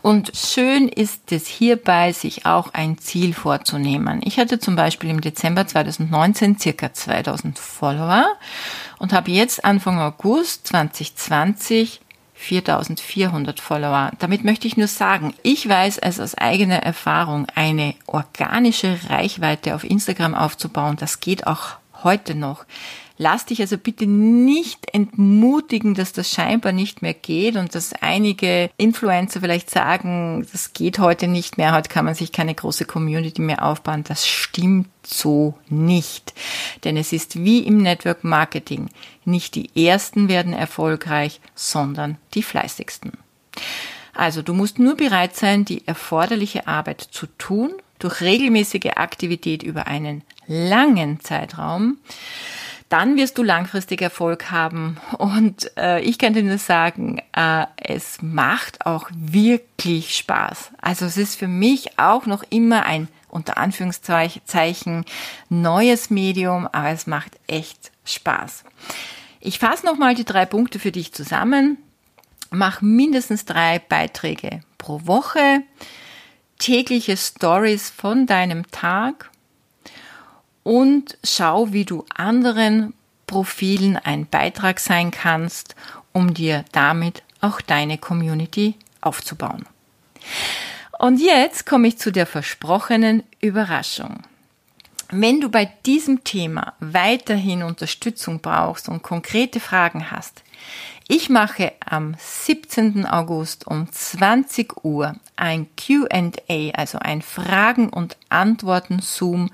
Und 0.02 0.32
schön 0.34 0.88
ist 0.88 1.32
es 1.32 1.46
hierbei, 1.46 2.12
sich 2.12 2.46
auch 2.46 2.74
ein 2.74 2.98
Ziel 2.98 3.32
vorzunehmen. 3.32 4.20
Ich 4.24 4.38
hatte 4.38 4.58
zum 4.58 4.76
Beispiel 4.76 5.10
im 5.10 5.20
Dezember 5.20 5.66
2019 5.66 6.58
circa 6.58 6.92
2000 6.92 7.58
Follower 7.58 8.26
und 8.98 9.12
habe 9.12 9.30
jetzt 9.30 9.64
Anfang 9.64 9.98
August 10.00 10.68
2020 10.68 12.00
4400 12.34 13.60
Follower. 13.60 14.10
Damit 14.18 14.44
möchte 14.44 14.66
ich 14.66 14.76
nur 14.76 14.88
sagen, 14.88 15.34
ich 15.42 15.68
weiß 15.68 15.98
es 15.98 16.20
aus 16.20 16.34
eigener 16.34 16.82
Erfahrung, 16.82 17.46
eine 17.54 17.94
organische 18.06 18.98
Reichweite 19.08 19.74
auf 19.74 19.84
Instagram 19.84 20.34
aufzubauen, 20.34 20.96
das 20.96 21.20
geht 21.20 21.46
auch 21.46 21.76
heute 22.04 22.34
noch. 22.34 22.64
Lass 23.16 23.46
dich 23.46 23.60
also 23.60 23.78
bitte 23.78 24.06
nicht 24.06 24.92
entmutigen, 24.92 25.94
dass 25.94 26.12
das 26.12 26.30
scheinbar 26.30 26.72
nicht 26.72 27.00
mehr 27.00 27.14
geht 27.14 27.54
und 27.54 27.74
dass 27.74 27.92
einige 27.92 28.70
Influencer 28.76 29.40
vielleicht 29.40 29.70
sagen, 29.70 30.44
das 30.50 30.72
geht 30.72 30.98
heute 30.98 31.28
nicht 31.28 31.56
mehr, 31.56 31.74
heute 31.74 31.88
kann 31.88 32.04
man 32.04 32.16
sich 32.16 32.32
keine 32.32 32.56
große 32.56 32.86
Community 32.86 33.40
mehr 33.40 33.64
aufbauen. 33.64 34.02
Das 34.02 34.26
stimmt 34.26 34.88
so 35.06 35.54
nicht. 35.68 36.34
Denn 36.82 36.96
es 36.96 37.12
ist 37.12 37.36
wie 37.44 37.60
im 37.60 37.78
Network 37.78 38.24
Marketing. 38.24 38.88
Nicht 39.24 39.54
die 39.54 39.86
Ersten 39.86 40.28
werden 40.28 40.52
erfolgreich, 40.52 41.40
sondern 41.54 42.18
die 42.34 42.42
Fleißigsten. 42.42 43.12
Also 44.12 44.42
du 44.42 44.54
musst 44.54 44.80
nur 44.80 44.96
bereit 44.96 45.36
sein, 45.36 45.64
die 45.64 45.86
erforderliche 45.86 46.66
Arbeit 46.66 47.00
zu 47.00 47.26
tun, 47.38 47.74
durch 47.98 48.20
regelmäßige 48.20 48.96
Aktivität 48.96 49.62
über 49.62 49.86
einen 49.86 50.22
langen 50.46 51.20
Zeitraum 51.20 51.98
dann 52.94 53.16
wirst 53.16 53.38
du 53.38 53.42
langfristig 53.42 54.02
Erfolg 54.02 54.52
haben. 54.52 54.98
Und 55.18 55.76
äh, 55.76 56.00
ich 56.02 56.16
kann 56.16 56.32
dir 56.32 56.44
nur 56.44 56.58
sagen, 56.58 57.20
äh, 57.32 57.66
es 57.76 58.22
macht 58.22 58.86
auch 58.86 59.10
wirklich 59.12 60.16
Spaß. 60.16 60.70
Also 60.80 61.06
es 61.06 61.16
ist 61.16 61.36
für 61.36 61.48
mich 61.48 61.98
auch 61.98 62.26
noch 62.26 62.44
immer 62.50 62.86
ein 62.86 63.08
unter 63.28 63.58
Anführungszeichen 63.58 65.04
neues 65.48 66.10
Medium, 66.10 66.68
aber 66.68 66.90
es 66.90 67.08
macht 67.08 67.32
echt 67.48 67.90
Spaß. 68.04 68.62
Ich 69.40 69.58
fasse 69.58 69.84
nochmal 69.84 70.14
die 70.14 70.24
drei 70.24 70.46
Punkte 70.46 70.78
für 70.78 70.92
dich 70.92 71.12
zusammen. 71.12 71.78
Mach 72.50 72.80
mindestens 72.80 73.44
drei 73.44 73.80
Beiträge 73.80 74.60
pro 74.78 75.04
Woche, 75.04 75.62
tägliche 76.60 77.16
Stories 77.16 77.90
von 77.90 78.26
deinem 78.26 78.70
Tag 78.70 79.32
und 80.64 81.16
schau, 81.22 81.72
wie 81.72 81.84
du 81.84 82.04
anderen 82.14 82.94
Profilen 83.28 83.96
ein 83.96 84.26
Beitrag 84.26 84.80
sein 84.80 85.12
kannst, 85.12 85.76
um 86.12 86.34
dir 86.34 86.64
damit 86.72 87.22
auch 87.40 87.60
deine 87.60 87.98
Community 87.98 88.74
aufzubauen. 89.00 89.66
Und 90.98 91.20
jetzt 91.20 91.66
komme 91.66 91.88
ich 91.88 91.98
zu 91.98 92.10
der 92.10 92.26
versprochenen 92.26 93.22
Überraschung. 93.40 94.22
Wenn 95.10 95.40
du 95.40 95.50
bei 95.50 95.66
diesem 95.84 96.24
Thema 96.24 96.72
weiterhin 96.80 97.62
Unterstützung 97.62 98.40
brauchst 98.40 98.88
und 98.88 99.02
konkrete 99.02 99.60
Fragen 99.60 100.10
hast, 100.10 100.42
ich 101.06 101.28
mache 101.28 101.72
am 101.84 102.16
17. 102.18 103.04
August 103.04 103.66
um 103.66 103.92
20 103.92 104.84
Uhr 104.84 105.14
ein 105.36 105.66
QA, 105.76 106.70
also 106.72 106.98
ein 106.98 107.20
Fragen- 107.20 107.90
und 107.90 108.16
Antworten-Zoom 108.30 109.50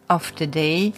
of 0.07 0.33
the 0.37 0.47
Day 0.47 0.93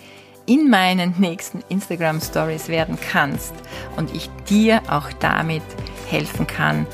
in 0.45 0.69
meinen 0.69 1.15
nächsten 1.17 1.63
Instagram 1.69 2.19
Stories 2.19 2.67
werden 2.67 2.97
kannst 3.11 3.53
und 3.95 4.13
ich 4.13 4.29
dir 4.49 4.81
auch 4.89 5.13
damit 5.19 5.63
helfen 6.09 6.45
kann, 6.45 6.85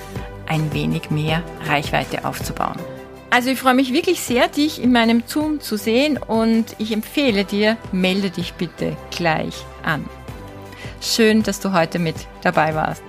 ein 0.47 0.73
wenig 0.73 1.09
mehr 1.09 1.43
Reichweite 1.65 2.25
aufzubauen. 2.25 2.77
Also 3.29 3.49
ich 3.49 3.59
freue 3.59 3.73
mich 3.73 3.91
wirklich 3.91 4.21
sehr, 4.21 4.47
dich 4.47 4.81
in 4.81 4.91
meinem 4.91 5.23
Zoom 5.25 5.59
zu 5.59 5.77
sehen 5.77 6.17
und 6.17 6.65
ich 6.77 6.93
empfehle 6.93 7.43
dir, 7.43 7.77
melde 7.91 8.29
dich 8.29 8.53
bitte 8.53 8.95
gleich 9.11 9.55
an. 9.83 10.05
Schön, 11.01 11.43
dass 11.43 11.59
du 11.59 11.73
heute 11.73 11.99
mit 11.99 12.15
dabei 12.41 12.73
warst. 12.73 13.03